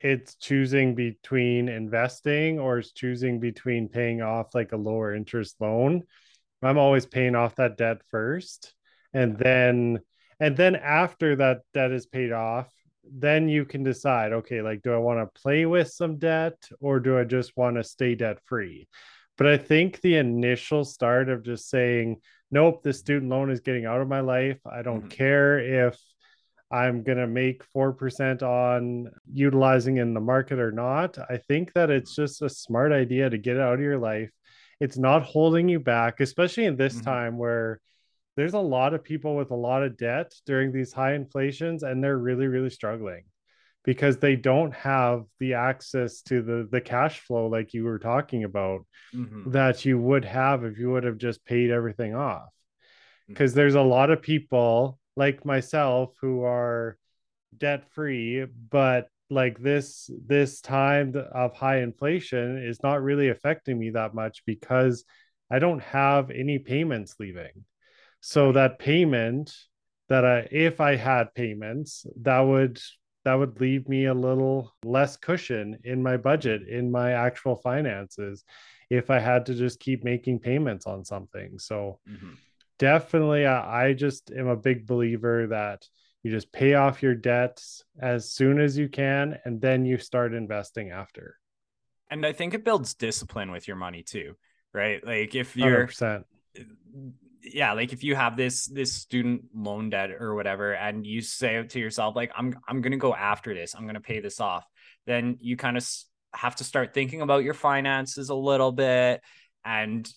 it's 0.00 0.36
choosing 0.36 0.94
between 0.94 1.68
investing 1.68 2.58
or 2.58 2.78
it's 2.78 2.92
choosing 2.92 3.40
between 3.40 3.88
paying 3.88 4.22
off 4.22 4.54
like 4.54 4.72
a 4.72 4.76
lower 4.76 5.14
interest 5.14 5.56
loan 5.60 6.02
i'm 6.62 6.78
always 6.78 7.04
paying 7.04 7.34
off 7.34 7.56
that 7.56 7.76
debt 7.76 8.02
first. 8.10 8.74
And 9.12 9.36
then 9.36 10.00
and 10.38 10.56
then 10.56 10.76
after 10.76 11.36
that 11.36 11.62
debt 11.74 11.90
is 11.90 12.06
paid 12.06 12.32
off 12.32 12.72
then 13.04 13.48
you 13.48 13.64
can 13.64 13.82
decide 13.82 14.32
okay 14.32 14.62
like 14.62 14.82
do 14.82 14.92
i 14.92 14.98
want 14.98 15.18
to 15.18 15.40
play 15.40 15.66
with 15.66 15.88
some 15.88 16.18
debt 16.18 16.56
or 16.80 17.00
do 17.00 17.18
i 17.18 17.24
just 17.24 17.56
want 17.56 17.76
to 17.76 17.82
stay 17.82 18.14
debt 18.14 18.38
free 18.44 18.86
but 19.40 19.48
i 19.48 19.56
think 19.56 20.00
the 20.02 20.16
initial 20.16 20.84
start 20.84 21.30
of 21.30 21.42
just 21.42 21.70
saying 21.70 22.18
nope 22.50 22.82
the 22.82 22.92
student 22.92 23.30
loan 23.30 23.50
is 23.50 23.60
getting 23.60 23.86
out 23.86 24.00
of 24.00 24.06
my 24.06 24.20
life 24.20 24.60
i 24.70 24.82
don't 24.82 25.00
mm-hmm. 25.00 25.08
care 25.08 25.88
if 25.88 25.98
i'm 26.70 27.02
going 27.02 27.18
to 27.18 27.26
make 27.26 27.64
4% 27.74 28.42
on 28.42 29.10
utilizing 29.32 29.96
in 29.96 30.12
the 30.12 30.20
market 30.20 30.60
or 30.60 30.70
not 30.70 31.18
i 31.30 31.38
think 31.38 31.72
that 31.72 31.90
it's 31.90 32.14
just 32.14 32.42
a 32.42 32.50
smart 32.50 32.92
idea 32.92 33.30
to 33.30 33.38
get 33.38 33.56
it 33.56 33.62
out 33.62 33.74
of 33.74 33.80
your 33.80 33.98
life 33.98 34.30
it's 34.78 34.98
not 34.98 35.22
holding 35.22 35.68
you 35.68 35.80
back 35.80 36.20
especially 36.20 36.66
in 36.66 36.76
this 36.76 36.96
mm-hmm. 36.96 37.10
time 37.10 37.38
where 37.38 37.80
there's 38.36 38.54
a 38.54 38.58
lot 38.58 38.94
of 38.94 39.02
people 39.02 39.36
with 39.36 39.50
a 39.50 39.56
lot 39.56 39.82
of 39.82 39.96
debt 39.96 40.32
during 40.44 40.70
these 40.70 40.92
high 40.92 41.14
inflations 41.14 41.82
and 41.82 42.04
they're 42.04 42.18
really 42.18 42.46
really 42.46 42.70
struggling 42.70 43.24
because 43.84 44.18
they 44.18 44.36
don't 44.36 44.74
have 44.74 45.24
the 45.38 45.54
access 45.54 46.22
to 46.22 46.42
the 46.42 46.68
the 46.70 46.80
cash 46.80 47.20
flow 47.20 47.46
like 47.46 47.72
you 47.72 47.84
were 47.84 47.98
talking 47.98 48.44
about 48.44 48.86
mm-hmm. 49.14 49.50
that 49.50 49.84
you 49.84 49.98
would 49.98 50.24
have 50.24 50.64
if 50.64 50.78
you 50.78 50.90
would 50.90 51.04
have 51.04 51.18
just 51.18 51.44
paid 51.44 51.70
everything 51.70 52.14
off 52.14 52.48
because 53.28 53.52
mm-hmm. 53.52 53.58
there's 53.58 53.74
a 53.74 53.80
lot 53.80 54.10
of 54.10 54.22
people 54.22 54.98
like 55.16 55.44
myself 55.44 56.12
who 56.20 56.42
are 56.42 56.96
debt 57.56 57.84
free 57.92 58.44
but 58.70 59.08
like 59.30 59.58
this 59.60 60.10
this 60.26 60.60
time 60.60 61.14
of 61.32 61.54
high 61.54 61.80
inflation 61.80 62.58
is 62.58 62.82
not 62.82 63.02
really 63.02 63.28
affecting 63.28 63.78
me 63.78 63.90
that 63.90 64.14
much 64.14 64.42
because 64.44 65.04
i 65.50 65.58
don't 65.58 65.82
have 65.82 66.30
any 66.30 66.58
payments 66.58 67.14
leaving 67.18 67.64
so 68.20 68.52
that 68.52 68.78
payment 68.78 69.52
that 70.10 70.24
I 70.24 70.48
if 70.50 70.80
I 70.80 70.96
had 70.96 71.34
payments, 71.34 72.04
that 72.22 72.40
would 72.40 72.78
that 73.24 73.34
would 73.34 73.60
leave 73.60 73.88
me 73.88 74.06
a 74.06 74.14
little 74.14 74.72
less 74.84 75.16
cushion 75.16 75.78
in 75.84 76.02
my 76.02 76.16
budget 76.16 76.66
in 76.68 76.90
my 76.90 77.12
actual 77.12 77.56
finances 77.56 78.44
if 78.88 79.10
I 79.10 79.18
had 79.18 79.46
to 79.46 79.54
just 79.54 79.78
keep 79.78 80.04
making 80.04 80.40
payments 80.40 80.86
on 80.86 81.04
something. 81.04 81.58
So 81.58 82.00
mm-hmm. 82.08 82.32
definitely 82.78 83.46
I, 83.46 83.88
I 83.88 83.92
just 83.92 84.30
am 84.32 84.48
a 84.48 84.56
big 84.56 84.86
believer 84.86 85.46
that 85.48 85.86
you 86.22 86.30
just 86.30 86.52
pay 86.52 86.74
off 86.74 87.02
your 87.02 87.14
debts 87.14 87.84
as 88.00 88.32
soon 88.32 88.60
as 88.60 88.76
you 88.76 88.88
can 88.88 89.38
and 89.44 89.60
then 89.60 89.84
you 89.84 89.98
start 89.98 90.34
investing 90.34 90.90
after. 90.90 91.36
And 92.10 92.26
I 92.26 92.32
think 92.32 92.54
it 92.54 92.64
builds 92.64 92.94
discipline 92.94 93.52
with 93.52 93.68
your 93.68 93.76
money 93.76 94.02
too, 94.02 94.34
right? 94.74 95.04
Like 95.04 95.34
if 95.34 95.56
you're 95.56 95.86
100% 95.86 96.24
yeah 97.54 97.72
like 97.72 97.92
if 97.92 98.02
you 98.02 98.14
have 98.14 98.36
this 98.36 98.66
this 98.66 98.92
student 98.92 99.42
loan 99.54 99.90
debt 99.90 100.10
or 100.10 100.34
whatever 100.34 100.72
and 100.72 101.06
you 101.06 101.20
say 101.20 101.62
to 101.62 101.78
yourself 101.78 102.16
like 102.16 102.30
i'm 102.36 102.54
i'm 102.68 102.80
going 102.80 102.92
to 102.92 102.98
go 102.98 103.14
after 103.14 103.54
this 103.54 103.74
i'm 103.74 103.84
going 103.84 103.94
to 103.94 104.00
pay 104.00 104.20
this 104.20 104.40
off 104.40 104.64
then 105.06 105.36
you 105.40 105.56
kind 105.56 105.76
of 105.76 105.88
have 106.34 106.56
to 106.56 106.64
start 106.64 106.94
thinking 106.94 107.20
about 107.22 107.44
your 107.44 107.54
finances 107.54 108.28
a 108.28 108.34
little 108.34 108.72
bit 108.72 109.20
and 109.64 110.10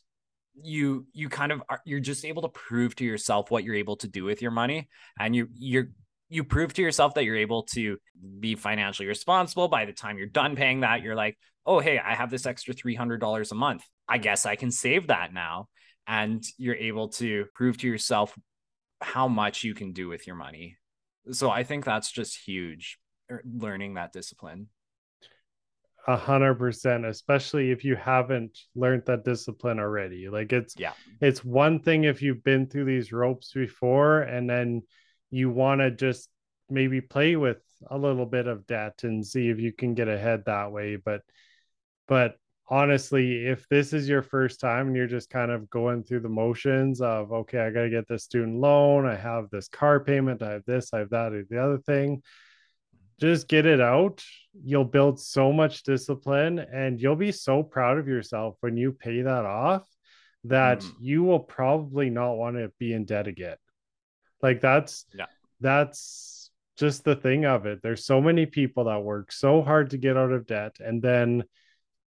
you 0.61 1.07
you 1.13 1.29
kind 1.29 1.51
of 1.51 1.63
are, 1.69 1.81
you're 1.85 1.99
just 1.99 2.25
able 2.25 2.43
to 2.43 2.49
prove 2.49 2.95
to 2.95 3.03
yourself 3.03 3.49
what 3.49 3.63
you're 3.63 3.75
able 3.75 3.95
to 3.95 4.07
do 4.07 4.23
with 4.23 4.41
your 4.41 4.51
money 4.51 4.87
and 5.19 5.35
you 5.35 5.47
you're 5.55 5.87
you 6.29 6.43
prove 6.43 6.73
to 6.73 6.81
yourself 6.81 7.13
that 7.13 7.25
you're 7.25 7.35
able 7.37 7.63
to 7.63 7.97
be 8.39 8.55
financially 8.55 9.07
responsible. 9.07 9.67
By 9.67 9.85
the 9.85 9.93
time 9.93 10.17
you're 10.17 10.27
done 10.27 10.55
paying 10.55 10.79
that 10.81 11.01
you're 11.01 11.15
like 11.15 11.37
oh 11.65 11.79
hey 11.79 11.97
i 11.97 12.13
have 12.13 12.29
this 12.29 12.45
extra 12.45 12.73
$300 12.73 13.51
a 13.51 13.55
month. 13.55 13.83
I 14.07 14.17
guess 14.17 14.45
i 14.45 14.55
can 14.55 14.69
save 14.71 15.07
that 15.07 15.33
now 15.33 15.69
and 16.07 16.43
you're 16.57 16.75
able 16.75 17.09
to 17.09 17.45
prove 17.53 17.77
to 17.77 17.87
yourself 17.87 18.37
how 19.01 19.27
much 19.27 19.63
you 19.63 19.73
can 19.73 19.93
do 19.93 20.07
with 20.07 20.27
your 20.27 20.35
money. 20.35 20.77
So 21.31 21.49
I 21.49 21.63
think 21.63 21.85
that's 21.85 22.11
just 22.11 22.37
huge 22.45 22.97
er, 23.31 23.43
learning 23.45 23.95
that 23.95 24.13
discipline. 24.13 24.67
A 26.05 26.17
hundred 26.17 26.55
percent, 26.55 27.05
especially 27.05 27.71
if 27.71 27.85
you 27.85 27.95
haven't 27.95 28.57
learned 28.75 29.03
that 29.05 29.23
discipline 29.23 29.79
already. 29.79 30.27
Like 30.27 30.51
it's 30.51 30.75
yeah, 30.77 30.93
it's 31.21 31.45
one 31.45 31.79
thing 31.79 32.03
if 32.03 32.21
you've 32.21 32.43
been 32.43 32.67
through 32.67 32.85
these 32.85 33.13
ropes 33.13 33.53
before 33.53 34.21
and 34.21 34.49
then 34.49 34.81
you 35.31 35.49
want 35.49 35.79
to 35.79 35.91
just 35.91 36.29
maybe 36.69 36.99
play 36.99 37.37
with 37.37 37.61
a 37.89 37.97
little 37.97 38.25
bit 38.25 38.47
of 38.47 38.67
debt 38.67 38.99
and 39.03 39.25
see 39.25 39.49
if 39.49 39.59
you 39.59 39.71
can 39.71 39.93
get 39.93 40.09
ahead 40.09 40.43
that 40.45 40.73
way. 40.73 40.97
But 40.97 41.21
but 42.07 42.35
honestly, 42.67 43.45
if 43.45 43.67
this 43.67 43.93
is 43.93 44.07
your 44.07 44.21
first 44.21 44.59
time 44.59 44.87
and 44.87 44.95
you're 44.95 45.07
just 45.07 45.29
kind 45.29 45.51
of 45.51 45.69
going 45.69 46.03
through 46.03 46.21
the 46.21 46.29
motions 46.29 47.01
of, 47.01 47.31
okay, 47.31 47.59
I 47.59 47.69
got 47.71 47.83
to 47.83 47.89
get 47.89 48.07
this 48.07 48.23
student 48.23 48.59
loan, 48.59 49.05
I 49.05 49.15
have 49.15 49.49
this 49.49 49.67
car 49.67 49.99
payment, 49.99 50.41
I 50.41 50.51
have 50.51 50.65
this, 50.65 50.93
I 50.93 50.99
have 50.99 51.09
that, 51.09 51.33
I 51.33 51.37
have 51.37 51.49
the 51.49 51.63
other 51.63 51.77
thing, 51.79 52.21
just 53.19 53.47
get 53.47 53.65
it 53.65 53.81
out. 53.81 54.23
You'll 54.63 54.85
build 54.85 55.19
so 55.19 55.51
much 55.51 55.83
discipline 55.83 56.59
and 56.59 57.01
you'll 57.01 57.15
be 57.15 57.31
so 57.31 57.63
proud 57.63 57.97
of 57.97 58.07
yourself 58.07 58.57
when 58.61 58.77
you 58.77 58.91
pay 58.91 59.21
that 59.21 59.45
off 59.45 59.85
that 60.45 60.79
mm. 60.79 60.91
you 60.99 61.23
will 61.23 61.39
probably 61.39 62.09
not 62.09 62.33
want 62.33 62.57
to 62.57 62.71
be 62.79 62.93
in 62.93 63.05
debt 63.05 63.27
again. 63.27 63.57
Like 64.41 64.61
that's, 64.61 65.05
yeah, 65.13 65.25
that's 65.61 66.51
just 66.77 67.03
the 67.03 67.15
thing 67.15 67.45
of 67.45 67.65
it. 67.65 67.81
There's 67.81 68.05
so 68.05 68.19
many 68.19 68.45
people 68.45 68.85
that 68.85 69.03
work 69.03 69.31
so 69.31 69.61
hard 69.61 69.91
to 69.91 69.97
get 69.97 70.17
out 70.17 70.31
of 70.31 70.45
debt 70.45 70.77
and 70.79 71.01
then 71.01 71.43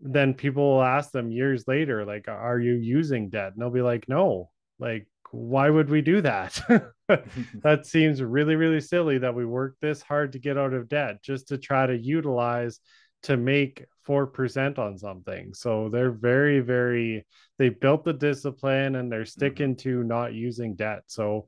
then 0.01 0.35
people 0.35 0.75
will 0.75 0.83
ask 0.83 1.11
them 1.11 1.33
years 1.33 1.65
later 1.67 2.05
like 2.05 2.29
are 2.29 2.61
you 2.61 2.75
using 2.75 3.31
debt? 3.31 3.53
And 3.53 3.63
they'll 3.63 3.71
be 3.71 3.83
like 3.83 4.09
no. 4.09 4.51
Like 4.79 5.07
why 5.31 5.69
would 5.69 5.91
we 5.91 6.03
do 6.03 6.21
that? 6.23 6.61
That 7.63 7.87
seems 7.87 8.23
really 8.23 8.57
really 8.57 8.81
silly 8.81 9.19
that 9.19 9.35
we 9.35 9.47
work 9.47 9.77
this 9.81 10.03
hard 10.03 10.33
to 10.33 10.39
get 10.39 10.59
out 10.59 10.75
of 10.75 10.89
debt 10.89 11.23
just 11.23 11.49
to 11.49 11.59
try 11.59 11.87
to 11.87 11.97
utilize 11.97 12.81
to 13.25 13.37
make 13.37 13.85
4% 14.07 14.79
on 14.79 14.97
something. 14.97 15.53
So 15.55 15.89
they're 15.91 16.13
very 16.13 16.61
very 16.61 17.27
they 17.59 17.71
built 17.71 18.05
the 18.05 18.13
discipline 18.13 18.97
and 18.97 19.11
they're 19.11 19.23
mm-hmm. 19.23 19.27
sticking 19.27 19.75
mm-hmm. 19.75 19.89
to 19.91 20.05
not 20.05 20.35
using 20.35 20.75
debt. 20.75 21.03
So 21.07 21.47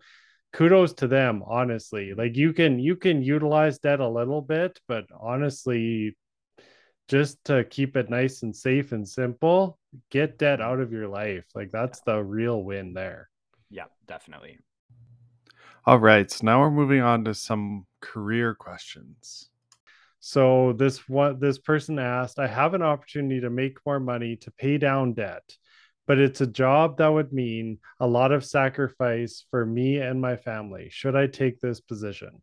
kudos 0.53 0.95
to 0.95 1.07
them 1.07 1.43
honestly. 1.47 2.15
Like 2.15 2.37
you 2.37 2.53
can 2.53 2.79
you 2.79 2.97
can 2.97 3.23
utilize 3.23 3.79
debt 3.79 4.01
a 4.01 4.09
little 4.09 4.43
bit 4.43 4.81
but 4.89 5.05
honestly 5.19 6.17
just 7.11 7.45
to 7.45 7.65
keep 7.65 7.97
it 7.97 8.09
nice 8.09 8.45
and 8.45 8.55
safe 8.55 8.93
and 8.93 9.07
simple, 9.07 9.79
get 10.11 10.39
debt 10.39 10.61
mm-hmm. 10.61 10.71
out 10.71 10.81
of 10.81 10.93
your 10.93 11.09
life. 11.09 11.45
Like 11.55 11.73
that's 11.73 12.01
the 12.03 12.23
real 12.23 12.63
win 12.63 12.95
there. 12.95 13.29
Yeah, 13.69 13.87
definitely. 14.07 14.59
All 15.85 15.99
right. 15.99 16.31
So 16.31 16.47
now 16.47 16.61
we're 16.61 16.71
moving 16.71 17.01
on 17.01 17.25
to 17.25 17.35
some 17.35 17.87
career 18.01 18.55
questions. 18.55 19.51
So 20.21 20.75
this 20.75 21.09
what 21.09 21.41
this 21.41 21.59
person 21.59 21.99
asked, 21.99 22.39
I 22.39 22.47
have 22.47 22.75
an 22.75 22.83
opportunity 22.83 23.41
to 23.41 23.51
make 23.51 23.79
more 23.85 23.99
money 23.99 24.37
to 24.37 24.51
pay 24.53 24.79
down 24.79 25.15
debt, 25.15 25.57
but 26.07 26.19
it's 26.19 26.43
a 26.43 26.47
job 26.47 26.99
that 26.99 27.09
would 27.09 27.33
mean 27.33 27.79
a 27.99 28.07
lot 28.07 28.31
of 28.31 28.45
sacrifice 28.45 29.47
for 29.51 29.67
me 29.67 29.99
and 29.99 30.21
my 30.21 30.37
family. 30.37 30.89
Should 30.91 31.17
I 31.17 31.27
take 31.27 31.59
this 31.59 31.81
position? 31.81 32.43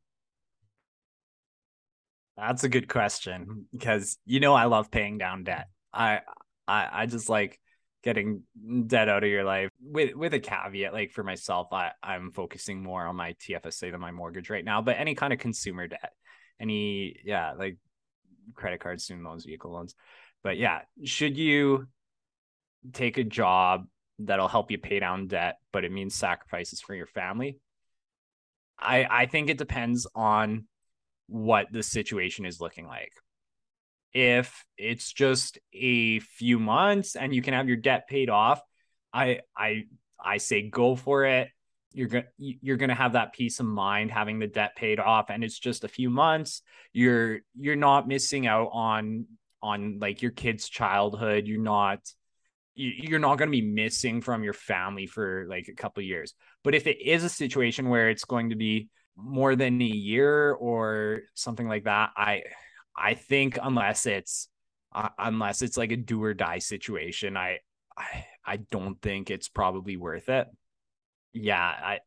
That's 2.38 2.64
a 2.64 2.70
good 2.70 2.88
question 2.88 3.66
because 3.72 4.18
you 4.26 4.40
know 4.40 4.54
I 4.54 4.66
love 4.66 4.92
paying 4.92 5.18
down 5.18 5.44
debt. 5.44 5.68
I 5.92 6.22
I 6.68 6.88
I 6.92 7.06
just 7.08 7.30
like 7.30 7.60
getting 8.04 8.44
debt 8.86 9.10
out 9.10 9.24
of 9.24 9.30
your 9.30 9.44
life 9.44 9.72
with 9.82 10.16
with 10.16 10.34
a 10.34 10.40
caveat 10.40 10.94
like 10.94 11.12
for 11.12 11.24
myself 11.24 11.74
I 11.74 11.92
I'm 12.04 12.32
focusing 12.32 12.84
more 12.84 13.06
on 13.06 13.16
my 13.16 13.34
TFSA 13.34 13.92
than 13.92 14.00
my 14.00 14.12
mortgage 14.12 14.50
right 14.50 14.64
now 14.64 14.82
but 14.82 14.98
any 15.00 15.16
kind 15.16 15.34
of 15.34 15.40
consumer 15.40 15.88
debt 15.88 16.14
any 16.60 17.20
yeah 17.26 17.54
like 17.54 17.78
credit 18.54 18.80
cards 18.80 19.04
student 19.04 19.26
loans 19.26 19.46
vehicle 19.46 19.74
loans 19.74 19.96
but 20.44 20.58
yeah 20.58 20.82
should 21.04 21.38
you 21.38 21.88
take 22.94 23.18
a 23.18 23.24
job 23.24 23.88
that'll 24.20 24.48
help 24.48 24.72
you 24.72 24.78
pay 24.78 25.00
down 25.00 25.28
debt 25.28 25.58
but 25.74 25.84
it 25.84 25.92
means 25.92 26.14
sacrifices 26.16 26.80
for 26.80 26.94
your 26.96 27.08
family 27.08 27.58
I 28.80 29.06
I 29.10 29.26
think 29.26 29.50
it 29.50 29.58
depends 29.58 30.08
on 30.16 30.66
what 31.28 31.68
the 31.72 31.84
situation 31.84 32.46
is 32.46 32.62
looking 32.62 32.88
like. 32.88 33.12
If 34.14 34.66
it's 34.78 35.12
just 35.12 35.60
a 35.74 36.20
few 36.20 36.60
months 36.60 37.16
and 37.16 37.36
you 37.36 37.42
can 37.42 37.54
have 37.54 37.68
your 37.68 37.78
debt 37.78 38.08
paid 38.08 38.30
off, 38.30 38.62
I 39.14 39.42
I 39.56 39.86
I 40.20 40.38
say 40.38 40.70
go 40.70 40.96
for 40.96 41.26
it. 41.26 41.50
You're 41.94 42.08
gonna 42.08 42.26
you're 42.38 42.78
going 42.78 42.90
to 42.90 42.96
have 42.96 43.14
that 43.14 43.34
peace 43.34 43.60
of 43.60 43.66
mind 43.66 44.12
having 44.12 44.40
the 44.40 44.48
debt 44.48 44.76
paid 44.76 45.00
off 45.00 45.30
and 45.30 45.44
it's 45.44 45.60
just 45.60 45.84
a 45.84 45.90
few 45.90 46.10
months. 46.10 46.62
You're 46.94 47.40
you're 47.56 47.76
not 47.76 48.08
missing 48.08 48.48
out 48.48 48.70
on 48.72 49.26
on 49.62 50.00
like 50.00 50.22
your 50.22 50.32
kid's 50.32 50.70
childhood. 50.70 51.48
You're 51.48 51.62
not 51.62 52.00
you're 52.76 53.20
not 53.20 53.38
going 53.38 53.50
to 53.50 53.58
be 53.58 53.62
missing 53.62 54.22
from 54.22 54.44
your 54.44 54.54
family 54.54 55.08
for 55.08 55.48
like 55.50 55.68
a 55.68 55.74
couple 55.74 56.04
years. 56.04 56.36
But 56.64 56.76
if 56.76 56.86
it 56.86 57.02
is 57.02 57.24
a 57.24 57.30
situation 57.30 57.90
where 57.90 58.10
it's 58.10 58.26
going 58.26 58.52
to 58.52 58.56
be 58.56 58.90
more 59.18 59.56
than 59.56 59.82
a 59.82 59.86
year 59.86 60.54
or 60.54 61.22
something 61.34 61.68
like 61.68 61.86
that, 61.86 62.12
I 62.16 62.44
I 62.96 63.16
think 63.16 63.58
unless 63.62 64.06
it's 64.06 64.48
uh, 64.94 65.10
unless 65.18 65.62
it's 65.62 65.78
like 65.78 65.92
a 65.92 65.98
do 65.98 66.24
or 66.24 66.34
die 66.34 66.60
situation, 66.60 67.36
I, 67.36 67.60
I 67.98 68.26
I 68.46 68.58
don't 68.58 69.02
think 69.02 69.30
it's 69.30 69.50
probably 69.50 69.98
worth 69.98 70.30
it. 70.30 70.48
Yeah, 71.34 71.62
I 71.62 72.00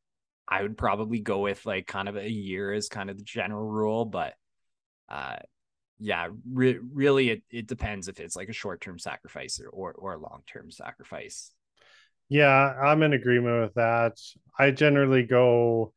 I 0.48 0.62
would 0.62 0.78
probably 0.78 1.20
go 1.20 1.40
with 1.40 1.66
like 1.66 1.86
kind 1.86 2.08
of 2.08 2.16
a 2.16 2.28
year 2.28 2.72
as 2.72 2.88
kind 2.88 3.10
of 3.10 3.18
the 3.18 3.24
general 3.24 3.68
rule, 3.68 4.04
but 4.04 4.34
uh 5.08 5.36
yeah, 5.98 6.28
re- 6.50 6.78
really 6.92 7.30
it, 7.30 7.42
it 7.50 7.66
depends 7.66 8.08
if 8.08 8.20
it's 8.20 8.34
like 8.34 8.48
a 8.48 8.54
short-term 8.54 8.98
sacrifice 8.98 9.60
or 9.60 9.68
or, 9.68 9.92
or 9.92 10.14
a 10.14 10.18
long-term 10.18 10.70
sacrifice. 10.70 11.52
Yeah, 12.28 12.48
I'm 12.48 13.02
in 13.02 13.12
agreement 13.12 13.62
with 13.62 13.74
that. 13.74 14.18
I 14.58 14.70
generally 14.70 15.24
go 15.24 15.92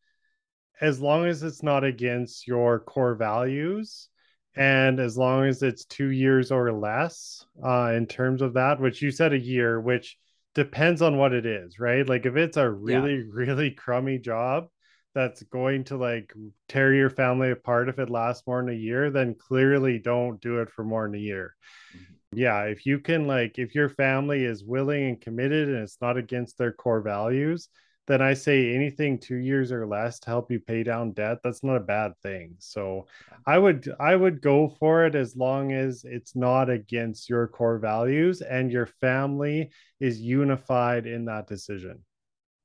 as 0.81 0.99
long 0.99 1.25
as 1.25 1.43
it's 1.43 1.63
not 1.63 1.83
against 1.83 2.47
your 2.47 2.79
core 2.79 3.15
values 3.15 4.09
and 4.55 4.99
as 4.99 5.17
long 5.17 5.45
as 5.45 5.63
it's 5.63 5.85
two 5.85 6.09
years 6.09 6.51
or 6.51 6.71
less 6.71 7.45
uh, 7.63 7.91
in 7.95 8.05
terms 8.05 8.41
of 8.41 8.53
that 8.53 8.79
which 8.79 9.01
you 9.01 9.11
said 9.11 9.33
a 9.33 9.39
year 9.39 9.79
which 9.79 10.17
depends 10.53 11.01
on 11.01 11.17
what 11.17 11.33
it 11.33 11.45
is 11.45 11.79
right 11.79 12.07
like 12.07 12.25
if 12.25 12.35
it's 12.35 12.57
a 12.57 12.69
really 12.69 13.15
yeah. 13.15 13.23
really 13.31 13.71
crummy 13.71 14.19
job 14.19 14.67
that's 15.15 15.43
going 15.43 15.83
to 15.83 15.97
like 15.97 16.33
tear 16.67 16.93
your 16.93 17.09
family 17.09 17.51
apart 17.51 17.89
if 17.89 17.99
it 17.99 18.09
lasts 18.09 18.45
more 18.45 18.61
than 18.61 18.73
a 18.73 18.77
year 18.77 19.09
then 19.09 19.35
clearly 19.35 19.99
don't 19.99 20.41
do 20.41 20.59
it 20.59 20.69
for 20.69 20.83
more 20.83 21.07
than 21.07 21.15
a 21.15 21.19
year 21.23 21.55
mm-hmm. 21.95 22.37
yeah 22.37 22.63
if 22.63 22.85
you 22.85 22.99
can 22.99 23.25
like 23.25 23.57
if 23.57 23.73
your 23.73 23.89
family 23.89 24.43
is 24.43 24.63
willing 24.63 25.09
and 25.09 25.21
committed 25.21 25.69
and 25.69 25.77
it's 25.77 25.97
not 26.01 26.17
against 26.17 26.57
their 26.57 26.71
core 26.71 27.01
values 27.01 27.69
then 28.05 28.21
I 28.21 28.33
say 28.33 28.75
anything 28.75 29.17
two 29.17 29.37
years 29.37 29.71
or 29.71 29.87
less 29.87 30.19
to 30.19 30.29
help 30.29 30.51
you 30.51 30.59
pay 30.59 30.83
down 30.83 31.13
debt, 31.13 31.39
that's 31.43 31.63
not 31.63 31.77
a 31.77 31.81
bad 31.81 32.13
thing. 32.21 32.55
So 32.59 33.07
I 33.45 33.57
would 33.57 33.93
I 33.99 34.15
would 34.15 34.41
go 34.41 34.67
for 34.67 35.05
it 35.05 35.15
as 35.15 35.35
long 35.35 35.71
as 35.71 36.03
it's 36.05 36.35
not 36.35 36.69
against 36.69 37.29
your 37.29 37.47
core 37.47 37.77
values 37.77 38.41
and 38.41 38.71
your 38.71 38.87
family 38.87 39.71
is 39.99 40.19
unified 40.19 41.05
in 41.05 41.25
that 41.25 41.47
decision. 41.47 41.99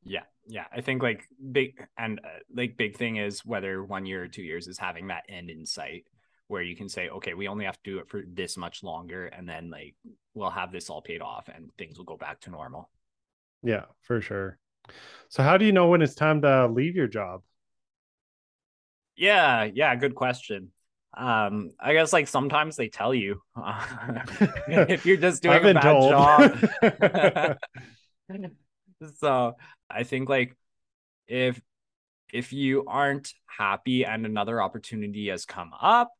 Yeah. 0.02 0.24
Yeah. 0.46 0.64
I 0.72 0.80
think 0.80 1.02
like 1.02 1.28
big 1.52 1.86
and 1.96 2.20
uh, 2.24 2.40
like 2.52 2.76
big 2.76 2.96
thing 2.96 3.16
is 3.16 3.44
whether 3.44 3.84
one 3.84 4.06
year 4.06 4.24
or 4.24 4.28
two 4.28 4.42
years 4.42 4.66
is 4.66 4.78
having 4.78 5.08
that 5.08 5.24
end 5.28 5.50
in 5.50 5.64
sight 5.66 6.06
where 6.48 6.62
you 6.62 6.74
can 6.74 6.88
say, 6.88 7.10
okay, 7.10 7.34
we 7.34 7.46
only 7.46 7.66
have 7.66 7.76
to 7.82 7.90
do 7.90 7.98
it 7.98 8.08
for 8.08 8.22
this 8.26 8.56
much 8.56 8.82
longer. 8.82 9.26
And 9.26 9.48
then 9.48 9.70
like 9.70 9.94
we'll 10.34 10.50
have 10.50 10.72
this 10.72 10.90
all 10.90 11.02
paid 11.02 11.20
off 11.20 11.48
and 11.54 11.70
things 11.78 11.96
will 11.96 12.06
go 12.06 12.16
back 12.16 12.40
to 12.40 12.50
normal. 12.50 12.90
Yeah, 13.62 13.84
for 14.00 14.20
sure. 14.20 14.58
So 15.28 15.42
how 15.42 15.58
do 15.58 15.64
you 15.64 15.72
know 15.72 15.88
when 15.88 16.02
it's 16.02 16.14
time 16.14 16.42
to 16.42 16.68
leave 16.68 16.96
your 16.96 17.08
job? 17.08 17.42
Yeah, 19.16 19.64
yeah, 19.64 19.94
good 19.96 20.14
question. 20.14 20.70
Um, 21.16 21.70
I 21.80 21.94
guess 21.94 22.12
like 22.12 22.28
sometimes 22.28 22.76
they 22.76 22.88
tell 22.88 23.12
you 23.12 23.42
uh, 23.56 23.84
if 24.68 25.04
you're 25.04 25.16
just 25.16 25.42
doing 25.44 25.64
a 25.64 25.74
bad 25.74 25.82
job. 25.82 27.58
so 29.16 29.54
I 29.90 30.04
think 30.04 30.28
like 30.28 30.56
if 31.26 31.60
if 32.32 32.52
you 32.52 32.84
aren't 32.86 33.32
happy 33.46 34.04
and 34.04 34.24
another 34.26 34.62
opportunity 34.62 35.28
has 35.28 35.44
come 35.44 35.72
up 35.80 36.12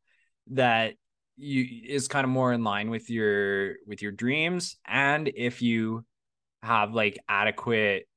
that 0.47 0.95
you 1.37 1.65
is 1.87 2.09
kind 2.09 2.25
of 2.25 2.29
more 2.29 2.51
in 2.51 2.63
line 2.63 2.89
with 2.89 3.09
your 3.09 3.75
with 3.87 4.01
your 4.01 4.11
dreams 4.11 4.75
and 4.85 5.31
if 5.33 5.61
you 5.61 6.03
have 6.61 6.93
like 6.93 7.17
adequate 7.29 8.08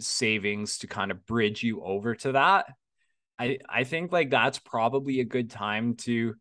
savings 0.00 0.78
to 0.78 0.86
kind 0.86 1.10
of 1.10 1.26
bridge 1.26 1.62
you 1.62 1.82
over 1.82 2.14
to 2.16 2.32
that. 2.32 2.66
I 3.38 3.58
i 3.68 3.84
think 3.84 4.12
like 4.12 4.30
that's 4.30 4.58
probably 4.58 5.20
a 5.20 5.24
good 5.24 5.50
time 5.50 5.94
to 5.96 6.34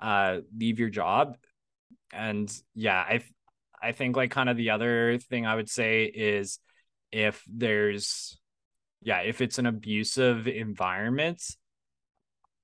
uh 0.00 0.38
leave 0.56 0.78
your 0.78 0.90
job. 0.90 1.36
And 2.12 2.52
yeah 2.74 2.98
i 2.98 3.22
i 3.80 3.92
think 3.92 4.16
like 4.16 4.30
kind 4.30 4.48
of 4.48 4.56
the 4.56 4.70
other 4.70 5.18
thing 5.18 5.46
i 5.46 5.54
would 5.54 5.70
say 5.70 6.04
is 6.04 6.58
if 7.12 7.42
there's 7.48 8.36
yeah 9.00 9.20
if 9.20 9.40
it's 9.40 9.58
an 9.58 9.66
abusive 9.66 10.48
environment 10.48 11.40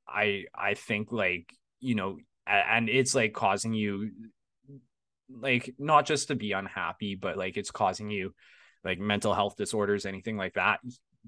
i 0.09 0.45
i 0.55 0.75
think 0.75 1.13
like 1.13 1.53
you 1.81 1.95
know 1.95 2.19
and 2.47 2.89
it's 2.89 3.15
like 3.15 3.33
causing 3.33 3.73
you 3.73 4.11
like 5.31 5.75
not 5.79 6.07
just 6.07 6.29
to 6.29 6.35
be 6.35 6.53
unhappy 6.53 7.15
but 7.15 7.37
like 7.37 7.57
it's 7.57 7.71
causing 7.71 8.11
you 8.11 8.33
like 8.87 8.99
mental 8.99 9.35
health 9.35 9.57
disorders, 9.57 10.07
anything 10.07 10.37
like 10.37 10.55
that, 10.55 10.81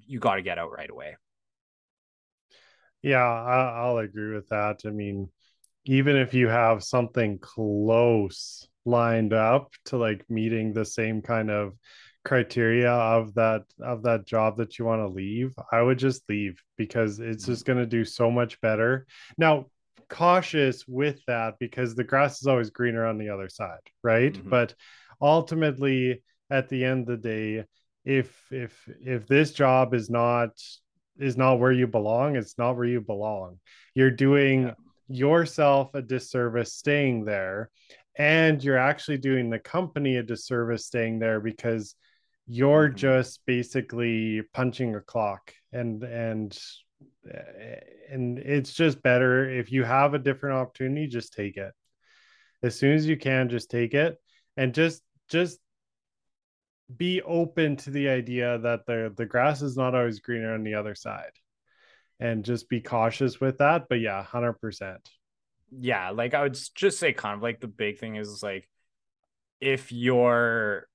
you 0.06 0.18
got 0.18 0.36
to 0.36 0.42
get 0.42 0.58
out 0.58 0.72
right 0.72 0.90
away. 0.90 1.16
Yeah, 3.02 3.22
I, 3.22 3.88
will 3.88 3.98
agree 3.98 4.34
with 4.34 4.48
that. 4.48 4.80
I 4.86 4.90
mean, 4.90 5.28
even 5.84 6.16
if 6.16 6.34
you 6.34 6.48
have 6.48 6.82
something 6.82 7.38
close 7.38 8.66
lined 8.84 9.32
up 9.32 9.72
to 9.86 9.96
like 9.96 10.24
meeting 10.28 10.72
the 10.72 10.84
same 10.84 11.22
kind 11.22 11.50
of 11.50 11.74
criteria 12.24 12.90
of 12.90 13.34
that 13.34 13.62
of 13.80 14.02
that 14.02 14.26
job 14.26 14.56
that 14.58 14.78
you 14.78 14.84
want 14.84 15.00
to 15.00 15.08
leave 15.08 15.54
i 15.72 15.80
would 15.80 15.98
just 15.98 16.28
leave 16.28 16.60
because 16.76 17.20
it's 17.20 17.46
just 17.46 17.64
mm-hmm. 17.64 17.74
going 17.74 17.84
to 17.84 17.86
do 17.88 18.04
so 18.04 18.30
much 18.30 18.60
better 18.60 19.06
now 19.38 19.66
cautious 20.10 20.86
with 20.86 21.20
that 21.26 21.54
because 21.58 21.94
the 21.94 22.04
grass 22.04 22.40
is 22.40 22.46
always 22.46 22.70
greener 22.70 23.06
on 23.06 23.18
the 23.18 23.28
other 23.28 23.48
side 23.48 23.78
right 24.02 24.34
mm-hmm. 24.34 24.48
but 24.50 24.74
ultimately 25.20 26.22
at 26.50 26.68
the 26.68 26.84
end 26.84 27.08
of 27.08 27.22
the 27.22 27.28
day 27.28 27.64
if 28.04 28.34
if 28.50 28.88
if 29.04 29.26
this 29.26 29.52
job 29.52 29.94
is 29.94 30.08
not 30.08 30.50
is 31.18 31.36
not 31.36 31.58
where 31.58 31.72
you 31.72 31.86
belong 31.86 32.36
it's 32.36 32.58
not 32.58 32.76
where 32.76 32.86
you 32.86 33.00
belong 33.00 33.58
you're 33.94 34.10
doing 34.10 34.62
yeah. 34.62 34.72
yourself 35.08 35.94
a 35.94 36.02
disservice 36.02 36.72
staying 36.72 37.24
there 37.24 37.70
and 38.16 38.62
you're 38.64 38.78
actually 38.78 39.18
doing 39.18 39.50
the 39.50 39.58
company 39.58 40.16
a 40.16 40.22
disservice 40.22 40.86
staying 40.86 41.18
there 41.18 41.40
because 41.40 41.94
you're 42.46 42.88
mm-hmm. 42.88 42.96
just 42.96 43.40
basically 43.46 44.42
punching 44.54 44.94
a 44.94 45.00
clock 45.00 45.52
and 45.72 46.02
and 46.02 46.58
and 48.10 48.38
it's 48.38 48.72
just 48.72 49.02
better 49.02 49.50
if 49.50 49.70
you 49.70 49.84
have 49.84 50.14
a 50.14 50.18
different 50.18 50.56
opportunity 50.56 51.06
just 51.06 51.34
take 51.34 51.56
it 51.56 51.72
as 52.62 52.74
soon 52.74 52.94
as 52.94 53.06
you 53.06 53.16
can 53.16 53.48
just 53.48 53.70
take 53.70 53.92
it 53.92 54.16
and 54.56 54.72
just 54.72 55.02
just 55.28 55.58
be 56.96 57.22
open 57.22 57.76
to 57.76 57.90
the 57.90 58.08
idea 58.08 58.58
that 58.58 58.86
the 58.86 59.12
the 59.16 59.26
grass 59.26 59.62
is 59.62 59.76
not 59.76 59.94
always 59.94 60.20
greener 60.20 60.54
on 60.54 60.64
the 60.64 60.74
other 60.74 60.94
side. 60.94 61.32
And 62.20 62.44
just 62.44 62.68
be 62.68 62.80
cautious 62.80 63.40
with 63.40 63.58
that 63.58 63.84
but 63.88 64.00
yeah 64.00 64.24
100% 64.28 64.96
yeah 65.70 66.10
like 66.10 66.34
i 66.34 66.42
would 66.42 66.58
just 66.74 66.98
say 66.98 67.12
kind 67.12 67.36
of 67.36 67.42
like 67.42 67.60
the 67.60 67.68
big 67.68 67.98
thing 67.98 68.16
is 68.16 68.42
like 68.42 68.68
if 69.60 69.92
you're 69.92 70.88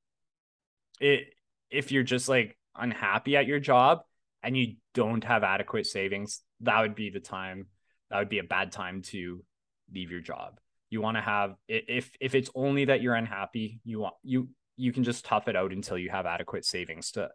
it 1.00 1.28
if 1.70 1.94
you're 1.94 2.04
just 2.04 2.28
like 2.28 2.58
unhappy 2.76 3.38
at 3.38 3.46
your 3.46 3.60
job 3.60 4.02
and 4.42 4.58
you 4.58 4.76
don't 4.94 5.24
have 5.24 5.44
adequate 5.44 5.86
savings 5.86 6.42
that 6.60 6.82
would 6.82 6.96
be 6.96 7.10
the 7.10 7.20
time 7.22 7.68
that 8.10 8.20
would 8.20 8.30
be 8.30 8.40
a 8.40 8.44
bad 8.44 8.72
time 8.72 9.02
to 9.02 9.44
leave 9.92 10.12
your 10.12 10.22
job. 10.22 10.60
You 10.90 11.02
want 11.02 11.18
to 11.18 11.22
have 11.22 11.56
if 11.68 12.12
if 12.22 12.36
it's 12.36 12.52
only 12.54 12.86
that 12.86 13.02
you're 13.02 13.16
unhappy 13.16 13.82
you 13.84 14.00
want 14.00 14.14
you 14.22 14.50
you 14.78 14.92
can 14.92 15.04
just 15.04 15.26
tough 15.26 15.48
it 15.48 15.56
out 15.56 15.72
until 15.72 15.98
you 15.98 16.10
have 16.10 16.26
adequate 16.26 16.66
savings 16.66 17.12
to 17.12 17.30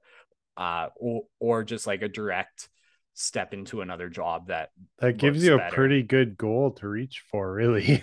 uh 0.57 0.89
or 0.97 1.23
or 1.39 1.65
just 1.65 1.87
like 1.87 2.03
a 2.03 2.09
direct 2.09 2.69
step 3.15 3.53
into 3.53 3.81
another 3.81 4.09
job 4.09 4.47
that 4.47 4.71
that 5.01 5.17
gives 5.17 5.43
you 5.43 5.57
better. 5.57 5.69
a 5.69 5.73
pretty 5.73 6.03
good 6.03 6.37
goal 6.37 6.71
to 6.71 6.89
reach 6.89 7.25
for 7.31 7.53
really. 7.53 8.03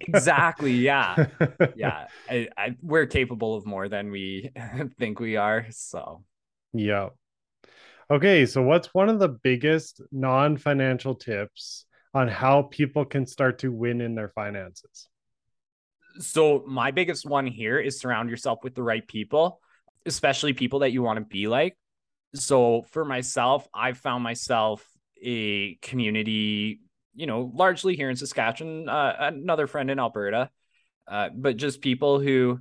Exactly 0.00 0.72
yeah. 0.72 1.26
Yeah 1.76 2.06
I, 2.30 2.48
I, 2.56 2.76
we're 2.80 3.06
capable 3.06 3.56
of 3.56 3.66
more 3.66 3.88
than 3.88 4.10
we 4.10 4.50
think 4.98 5.20
we 5.20 5.36
are 5.36 5.66
so. 5.70 6.24
Yeah 6.72 7.10
okay 8.10 8.46
so 8.46 8.62
what's 8.62 8.92
one 8.94 9.08
of 9.08 9.18
the 9.18 9.28
biggest 9.28 10.00
non-financial 10.12 11.14
tips 11.14 11.86
on 12.12 12.28
how 12.28 12.62
people 12.62 13.04
can 13.04 13.26
start 13.26 13.58
to 13.58 13.72
win 13.72 14.00
in 14.00 14.14
their 14.14 14.28
finances 14.28 15.08
so 16.18 16.64
my 16.66 16.90
biggest 16.90 17.26
one 17.26 17.46
here 17.46 17.78
is 17.78 18.00
surround 18.00 18.30
yourself 18.30 18.60
with 18.62 18.74
the 18.74 18.82
right 18.82 19.06
people, 19.06 19.60
especially 20.06 20.52
people 20.52 20.80
that 20.80 20.92
you 20.92 21.02
want 21.02 21.18
to 21.18 21.24
be 21.24 21.46
like. 21.46 21.76
So 22.34 22.82
for 22.90 23.04
myself, 23.04 23.66
I 23.72 23.92
found 23.92 24.24
myself 24.24 24.84
a 25.22 25.76
community, 25.76 26.80
you 27.14 27.26
know, 27.26 27.50
largely 27.54 27.96
here 27.96 28.10
in 28.10 28.16
Saskatchewan, 28.16 28.88
uh, 28.88 29.16
another 29.20 29.66
friend 29.66 29.90
in 29.90 29.98
Alberta, 29.98 30.50
uh, 31.08 31.30
but 31.34 31.56
just 31.56 31.80
people 31.80 32.20
who 32.20 32.60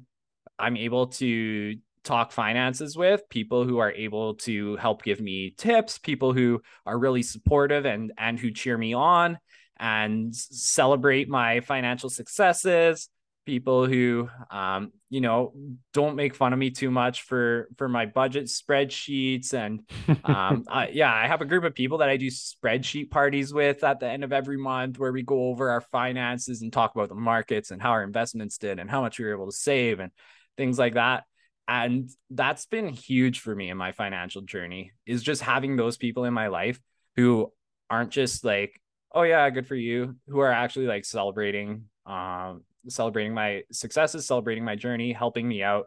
I'm 0.59 0.77
able 0.77 1.07
to 1.07 1.75
talk 2.03 2.31
finances 2.31 2.95
with, 2.97 3.27
people 3.29 3.65
who 3.65 3.79
are 3.79 3.91
able 3.91 4.35
to 4.35 4.75
help 4.75 5.03
give 5.03 5.21
me 5.21 5.53
tips, 5.57 5.97
people 5.97 6.33
who 6.33 6.61
are 6.85 6.97
really 6.97 7.23
supportive 7.23 7.85
and 7.85 8.11
and 8.17 8.39
who 8.39 8.51
cheer 8.51 8.77
me 8.77 8.93
on 8.93 9.39
and 9.77 10.35
celebrate 10.35 11.27
my 11.29 11.61
financial 11.61 12.09
successes 12.09 13.09
people 13.45 13.85
who 13.85 14.29
um 14.51 14.91
you 15.09 15.19
know 15.19 15.53
don't 15.93 16.15
make 16.15 16.33
fun 16.33 16.53
of 16.53 16.59
me 16.59 16.69
too 16.69 16.89
much 16.89 17.23
for 17.23 17.67
for 17.77 17.89
my 17.89 18.05
budget 18.05 18.45
spreadsheets 18.45 19.53
and 19.53 19.81
um 20.23 20.63
I, 20.69 20.89
yeah 20.93 21.13
i 21.13 21.27
have 21.27 21.41
a 21.41 21.45
group 21.45 21.63
of 21.63 21.75
people 21.75 21.97
that 21.97 22.09
i 22.09 22.17
do 22.17 22.27
spreadsheet 22.27 23.11
parties 23.11 23.53
with 23.53 23.83
at 23.83 23.99
the 23.99 24.07
end 24.07 24.23
of 24.23 24.31
every 24.31 24.57
month 24.57 24.97
where 24.97 25.11
we 25.11 25.23
go 25.23 25.49
over 25.49 25.69
our 25.69 25.81
finances 25.81 26.61
and 26.61 26.71
talk 26.71 26.95
about 26.95 27.09
the 27.09 27.15
markets 27.15 27.71
and 27.71 27.81
how 27.81 27.91
our 27.91 28.03
investments 28.03 28.57
did 28.57 28.79
and 28.79 28.89
how 28.89 29.01
much 29.01 29.19
we 29.19 29.25
were 29.25 29.33
able 29.33 29.47
to 29.47 29.57
save 29.57 29.99
and 29.99 30.11
things 30.57 30.79
like 30.79 30.93
that. 30.95 31.23
And 31.67 32.09
that's 32.29 32.65
been 32.65 32.89
huge 32.89 33.39
for 33.39 33.55
me 33.55 33.69
in 33.69 33.77
my 33.77 33.93
financial 33.93 34.41
journey 34.41 34.91
is 35.05 35.23
just 35.23 35.41
having 35.41 35.75
those 35.75 35.97
people 35.97 36.25
in 36.25 36.33
my 36.33 36.47
life 36.47 36.79
who 37.15 37.51
aren't 37.89 38.11
just 38.11 38.43
like 38.43 38.79
oh 39.13 39.21
yeah 39.21 39.49
good 39.49 39.67
for 39.67 39.75
you 39.75 40.15
who 40.27 40.39
are 40.39 40.51
actually 40.51 40.87
like 40.87 41.05
celebrating 41.05 41.85
um 42.05 42.63
celebrating 42.87 43.33
my 43.33 43.63
successes, 43.71 44.25
celebrating 44.25 44.65
my 44.65 44.75
journey, 44.75 45.13
helping 45.13 45.47
me 45.47 45.63
out, 45.63 45.85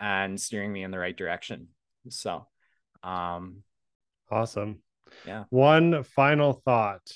and 0.00 0.40
steering 0.40 0.72
me 0.72 0.82
in 0.82 0.90
the 0.90 0.98
right 0.98 1.16
direction. 1.16 1.68
So, 2.08 2.46
um, 3.02 3.62
awesome. 4.30 4.82
Yeah. 5.26 5.44
One 5.50 6.02
final 6.02 6.52
thought. 6.52 7.12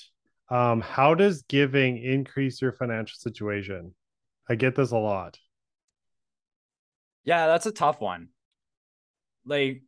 Um, 0.49 0.81
how 0.81 1.15
does 1.15 1.43
giving 1.43 1.97
increase 1.97 2.61
your 2.61 2.73
financial 2.73 3.15
situation? 3.17 3.95
I 4.49 4.55
get 4.55 4.75
this 4.75 4.91
a 4.91 4.97
lot. 4.97 5.37
Yeah, 7.23 7.47
that's 7.47 7.65
a 7.65 7.71
tough 7.71 8.01
one. 8.01 8.29
Like 9.45 9.83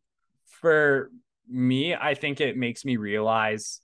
for 0.62 1.12
me, 1.48 1.94
I 1.94 2.14
think 2.14 2.40
it 2.40 2.58
makes 2.58 2.86
me 2.86 2.98
realize 2.98 3.82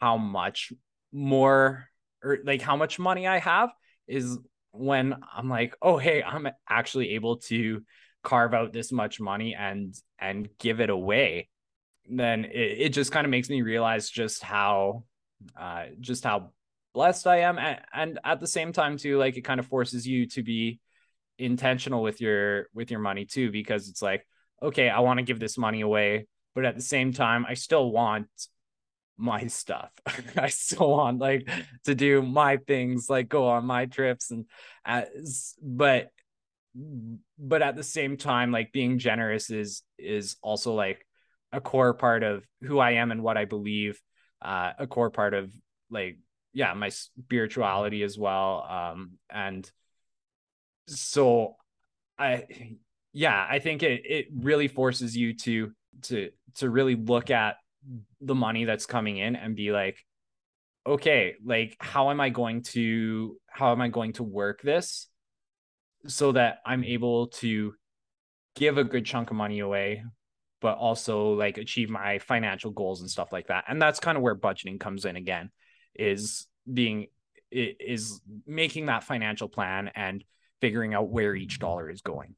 how 0.00 0.16
much 0.16 0.72
more 1.12 1.88
or 2.22 2.38
like 2.44 2.62
how 2.62 2.76
much 2.76 2.98
money 2.98 3.26
I 3.26 3.38
have 3.38 3.70
is 4.10 4.38
when 4.72 5.16
I'm 5.36 5.48
like, 5.48 5.74
oh 5.80 5.96
hey, 5.96 6.22
I'm 6.22 6.48
actually 6.68 7.10
able 7.14 7.38
to 7.48 7.82
carve 8.22 8.52
out 8.52 8.72
this 8.72 8.92
much 8.92 9.20
money 9.20 9.54
and 9.54 9.94
and 10.18 10.48
give 10.58 10.80
it 10.80 10.90
away. 10.90 11.48
Then 12.08 12.44
it, 12.44 12.78
it 12.80 12.88
just 12.90 13.12
kind 13.12 13.24
of 13.24 13.30
makes 13.30 13.48
me 13.48 13.62
realize 13.62 14.10
just 14.10 14.42
how 14.42 15.04
uh 15.58 15.84
just 16.00 16.24
how 16.24 16.52
blessed 16.92 17.26
I 17.26 17.38
am. 17.40 17.58
And, 17.58 17.80
and 17.94 18.18
at 18.24 18.40
the 18.40 18.46
same 18.46 18.72
time, 18.72 18.96
too, 18.98 19.16
like 19.18 19.36
it 19.36 19.42
kind 19.42 19.60
of 19.60 19.66
forces 19.66 20.06
you 20.06 20.26
to 20.30 20.42
be 20.42 20.80
intentional 21.38 22.02
with 22.02 22.20
your 22.20 22.66
with 22.74 22.90
your 22.90 23.00
money 23.00 23.24
too, 23.24 23.50
because 23.50 23.88
it's 23.88 24.02
like, 24.02 24.26
okay, 24.62 24.90
I 24.90 25.00
want 25.00 25.18
to 25.18 25.24
give 25.24 25.40
this 25.40 25.56
money 25.56 25.80
away, 25.80 26.26
but 26.54 26.64
at 26.64 26.74
the 26.74 26.82
same 26.82 27.12
time, 27.12 27.46
I 27.48 27.54
still 27.54 27.90
want 27.90 28.28
my 29.20 29.46
stuff. 29.46 29.90
I 30.36 30.48
still 30.48 30.90
want 30.90 31.18
like 31.18 31.48
to 31.84 31.94
do 31.94 32.22
my 32.22 32.56
things, 32.56 33.08
like 33.08 33.28
go 33.28 33.48
on 33.48 33.66
my 33.66 33.86
trips 33.86 34.30
and 34.30 34.46
as 34.84 35.54
but 35.62 36.10
but 37.38 37.62
at 37.62 37.76
the 37.76 37.82
same 37.82 38.16
time 38.16 38.52
like 38.52 38.72
being 38.72 38.98
generous 38.98 39.50
is 39.50 39.82
is 39.98 40.36
also 40.40 40.74
like 40.74 41.04
a 41.52 41.60
core 41.60 41.94
part 41.94 42.22
of 42.22 42.44
who 42.62 42.78
I 42.78 42.92
am 42.92 43.10
and 43.10 43.22
what 43.22 43.36
I 43.36 43.44
believe 43.44 44.00
uh 44.40 44.72
a 44.78 44.86
core 44.86 45.10
part 45.10 45.34
of 45.34 45.52
like 45.90 46.18
yeah 46.52 46.72
my 46.74 46.90
spirituality 46.90 48.04
as 48.04 48.16
well 48.16 48.64
um 48.70 49.12
and 49.28 49.68
so 50.86 51.56
I 52.16 52.76
yeah 53.12 53.46
I 53.48 53.58
think 53.58 53.82
it 53.82 54.02
it 54.04 54.26
really 54.32 54.68
forces 54.68 55.16
you 55.16 55.34
to 55.38 55.72
to 56.02 56.30
to 56.56 56.70
really 56.70 56.94
look 56.94 57.30
at 57.30 57.56
the 58.20 58.34
money 58.34 58.64
that's 58.64 58.86
coming 58.86 59.16
in 59.16 59.36
and 59.36 59.56
be 59.56 59.72
like 59.72 59.98
okay 60.86 61.34
like 61.44 61.76
how 61.80 62.10
am 62.10 62.20
i 62.20 62.28
going 62.28 62.62
to 62.62 63.36
how 63.48 63.72
am 63.72 63.80
i 63.80 63.88
going 63.88 64.12
to 64.12 64.22
work 64.22 64.62
this 64.62 65.08
so 66.06 66.32
that 66.32 66.58
i'm 66.64 66.84
able 66.84 67.28
to 67.28 67.72
give 68.56 68.78
a 68.78 68.84
good 68.84 69.04
chunk 69.04 69.30
of 69.30 69.36
money 69.36 69.60
away 69.60 70.02
but 70.60 70.76
also 70.76 71.32
like 71.32 71.58
achieve 71.58 71.90
my 71.90 72.18
financial 72.18 72.70
goals 72.70 73.00
and 73.00 73.10
stuff 73.10 73.32
like 73.32 73.48
that? 73.48 73.64
And 73.68 73.80
that's 73.80 74.00
kind 74.00 74.16
of 74.16 74.22
where 74.22 74.36
budgeting 74.36 74.78
comes 74.78 75.04
in 75.04 75.16
again 75.16 75.50
is 75.94 76.46
being 76.70 77.06
is 77.50 78.20
making 78.46 78.86
that 78.86 79.04
financial 79.04 79.48
plan 79.48 79.90
and 79.94 80.22
figuring 80.60 80.94
out 80.94 81.08
where 81.08 81.34
each 81.34 81.58
dollar 81.58 81.90
is 81.90 82.02
going 82.02 82.34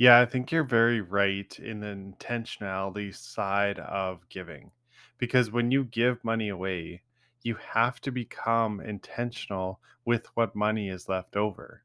yeah, 0.00 0.18
I 0.20 0.26
think 0.26 0.50
you're 0.50 0.64
very 0.64 1.00
right 1.00 1.56
in 1.60 1.78
the 1.80 1.88
intentionality 1.88 3.14
side 3.14 3.78
of 3.78 4.28
giving. 4.28 4.72
Because 5.18 5.52
when 5.52 5.70
you 5.70 5.84
give 5.84 6.24
money 6.24 6.48
away, 6.48 7.02
you 7.44 7.56
have 7.56 8.00
to 8.00 8.10
become 8.10 8.80
intentional 8.80 9.80
with 10.04 10.26
what 10.34 10.56
money 10.56 10.88
is 10.88 11.08
left 11.08 11.36
over. 11.36 11.84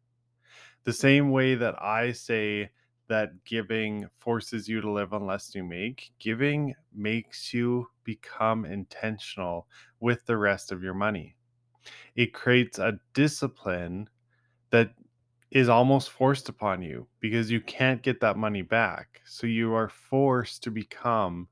The 0.86 0.94
same 0.94 1.32
way 1.32 1.56
that 1.56 1.82
I 1.82 2.14
say 2.14 2.72
that 3.08 3.46
giving 3.46 4.08
forces 4.18 4.68
you 4.70 4.82
to 4.82 4.92
live 4.92 5.14
on 5.14 5.28
less 5.28 5.54
you 5.56 5.64
make, 5.64 6.12
giving 6.20 6.76
makes 6.94 7.54
you 7.54 7.90
become 8.04 8.66
intentional 8.66 9.68
with 10.00 10.26
the 10.26 10.38
rest 10.38 10.72
of 10.72 10.84
your 10.84 10.96
money. 10.96 11.36
It 12.16 12.34
creates 12.34 12.80
a 12.80 13.00
discipline 13.14 14.10
that 14.72 14.94
is 15.56 15.70
almost 15.70 16.12
forced 16.12 16.50
upon 16.50 16.84
you 16.84 17.08
because 17.22 17.50
you 17.50 17.62
can't 17.62 18.04
get 18.04 18.20
that 18.20 18.38
money 18.38 18.62
back. 18.62 19.22
So 19.26 19.48
you 19.48 19.74
are 19.74 19.90
forced 19.90 20.62
to 20.64 20.72
become 20.72 21.48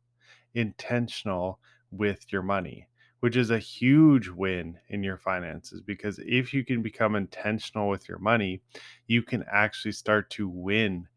intentional 0.56 1.60
with 1.92 2.26
your 2.32 2.44
money, 2.44 2.88
which 3.22 3.38
is 3.38 3.50
a 3.52 3.60
huge 3.60 4.28
win 4.30 4.78
in 4.90 5.04
your 5.04 5.18
finances 5.18 5.82
because 5.82 6.20
if 6.26 6.54
you 6.54 6.66
can 6.66 6.82
become 6.82 7.16
intentional 7.16 7.90
with 7.90 8.10
your 8.10 8.20
money, 8.20 8.62
you 9.08 9.24
can 9.24 9.46
actually 9.52 9.94
start 9.94 10.30
to 10.32 10.50
win 10.50 11.08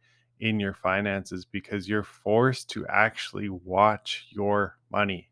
in 0.40 0.61
your 0.61 0.75
finances 0.75 1.44
because 1.44 1.88
you're 1.88 2.05
forced 2.05 2.70
to 2.70 2.87
actually 2.87 3.49
watch 3.49 4.29
your 4.31 4.79
money. 4.92 5.29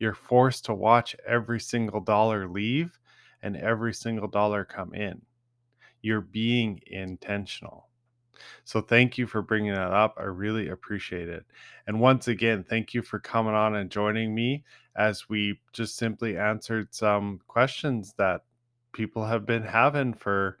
You're 0.00 0.14
forced 0.14 0.64
to 0.66 0.74
watch 0.74 1.16
every 1.26 1.60
single 1.60 2.00
dollar 2.00 2.48
leave 2.48 2.98
and 3.42 3.56
every 3.56 3.94
single 3.94 4.28
dollar 4.28 4.64
come 4.64 4.94
in 4.94 5.22
you're 6.06 6.20
being 6.20 6.80
intentional. 6.86 7.88
So 8.64 8.80
thank 8.80 9.18
you 9.18 9.26
for 9.26 9.42
bringing 9.42 9.72
that 9.72 9.92
up. 9.92 10.14
I 10.18 10.24
really 10.24 10.68
appreciate 10.68 11.28
it. 11.28 11.44
And 11.88 11.98
once 12.00 12.28
again, 12.28 12.62
thank 12.62 12.94
you 12.94 13.02
for 13.02 13.18
coming 13.18 13.54
on 13.54 13.74
and 13.74 13.90
joining 13.90 14.32
me 14.32 14.62
as 14.94 15.28
we 15.28 15.58
just 15.72 15.96
simply 15.96 16.38
answered 16.38 16.94
some 16.94 17.40
questions 17.48 18.14
that 18.18 18.42
people 18.92 19.24
have 19.24 19.46
been 19.46 19.64
having 19.64 20.14
for 20.14 20.58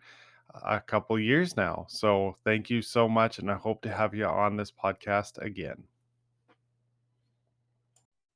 a 0.64 0.80
couple 0.80 1.16
years 1.16 1.56
now. 1.56 1.86
So 1.88 2.36
thank 2.44 2.68
you 2.68 2.82
so 2.82 3.08
much 3.08 3.38
and 3.38 3.48
I 3.48 3.54
hope 3.54 3.82
to 3.82 3.94
have 3.94 4.14
you 4.14 4.26
on 4.26 4.56
this 4.56 4.72
podcast 4.72 5.38
again. 5.38 5.84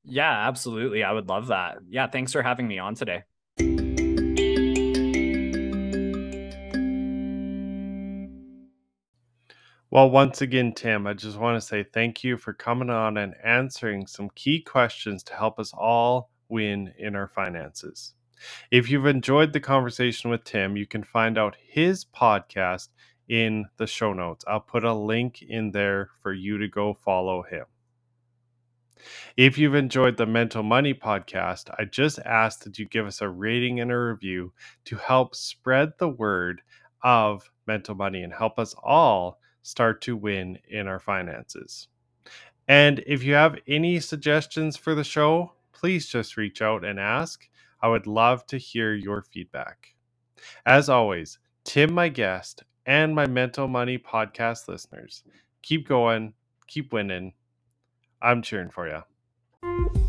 Yeah, 0.05 0.47
absolutely. 0.47 1.03
I 1.03 1.11
would 1.11 1.29
love 1.29 1.49
that. 1.49 1.79
Yeah, 1.89 2.07
thanks 2.07 2.33
for 2.33 2.43
having 2.43 2.69
me 2.69 2.79
on 2.79 2.95
today. 2.95 3.25
Well, 9.93 10.09
once 10.09 10.41
again, 10.41 10.73
Tim, 10.73 11.09
I 11.09 11.15
just 11.15 11.37
want 11.37 11.61
to 11.61 11.67
say 11.67 11.83
thank 11.83 12.23
you 12.23 12.37
for 12.37 12.53
coming 12.53 12.91
on 12.91 13.17
and 13.17 13.35
answering 13.43 14.07
some 14.07 14.31
key 14.37 14.61
questions 14.61 15.25
to 15.25 15.35
help 15.35 15.59
us 15.59 15.73
all 15.77 16.31
win 16.49 16.95
in 16.97 17.17
our 17.17 17.27
finances. 17.27 18.15
If 18.71 18.89
you've 18.89 19.07
enjoyed 19.07 19.53
the 19.53 19.59
conversation 19.59 20.31
with 20.31 20.45
Tim, 20.45 20.77
you 20.77 20.87
can 20.87 21.03
find 21.03 21.37
out 21.37 21.57
his 21.61 22.05
podcast 22.05 22.91
in 23.29 23.67
the 23.79 23.87
show 23.89 24.13
notes. 24.13 24.45
I'll 24.47 24.61
put 24.61 24.85
a 24.85 24.95
link 24.95 25.43
in 25.43 25.73
there 25.73 26.11
for 26.23 26.33
you 26.33 26.59
to 26.59 26.69
go 26.69 26.95
follow 26.95 27.43
him. 27.43 27.65
If 29.37 29.59
you've 29.59 29.75
enjoyed 29.75 30.17
the 30.17 30.27
Mental 30.27 30.63
Money 30.63 30.95
podcast, 30.95 31.69
I 31.77 31.85
just 31.85 32.21
ask 32.21 32.63
that 32.63 32.79
you 32.79 32.87
give 32.87 33.07
us 33.07 33.21
a 33.21 33.29
rating 33.29 33.81
and 33.81 33.91
a 33.91 33.99
review 33.99 34.53
to 34.85 34.97
help 34.97 35.35
spread 35.35 35.95
the 35.99 36.09
word 36.09 36.63
of 37.03 37.51
mental 37.67 37.97
money 37.97 38.23
and 38.23 38.33
help 38.33 38.57
us 38.61 38.73
all 38.85 39.41
start 39.63 40.01
to 40.03 40.17
win 40.17 40.59
in 40.69 40.87
our 40.87 41.01
finances. 41.01 41.89
And 42.69 43.03
if 43.07 43.23
you 43.23 43.35
have 43.35 43.59
any 43.67 44.01
suggestions 44.01 44.77
for 44.77 44.95
the 44.95 45.05
show, 45.05 45.53
please 45.73 46.07
just 46.09 46.37
reach 46.37 46.63
out 46.63 46.85
and 46.85 47.01
ask. 47.01 47.49
I 47.83 47.89
would 47.89 48.07
love 48.07 48.47
to 48.47 48.59
hear 48.59 48.95
your 48.95 49.23
feedback. 49.23 49.95
As 50.67 50.89
always, 50.89 51.39
Tim, 51.65 51.93
my 51.93 52.09
guest, 52.09 52.63
and 52.87 53.15
my 53.15 53.27
Mental 53.27 53.69
Money 53.69 53.99
podcast 53.99 54.69
listeners, 54.69 55.23
keep 55.63 55.89
going, 55.89 56.35
keep 56.67 56.93
winning. 56.93 57.35
I'm 58.23 58.43
cheering 58.43 58.71
for 58.71 58.89
you. 58.89 60.00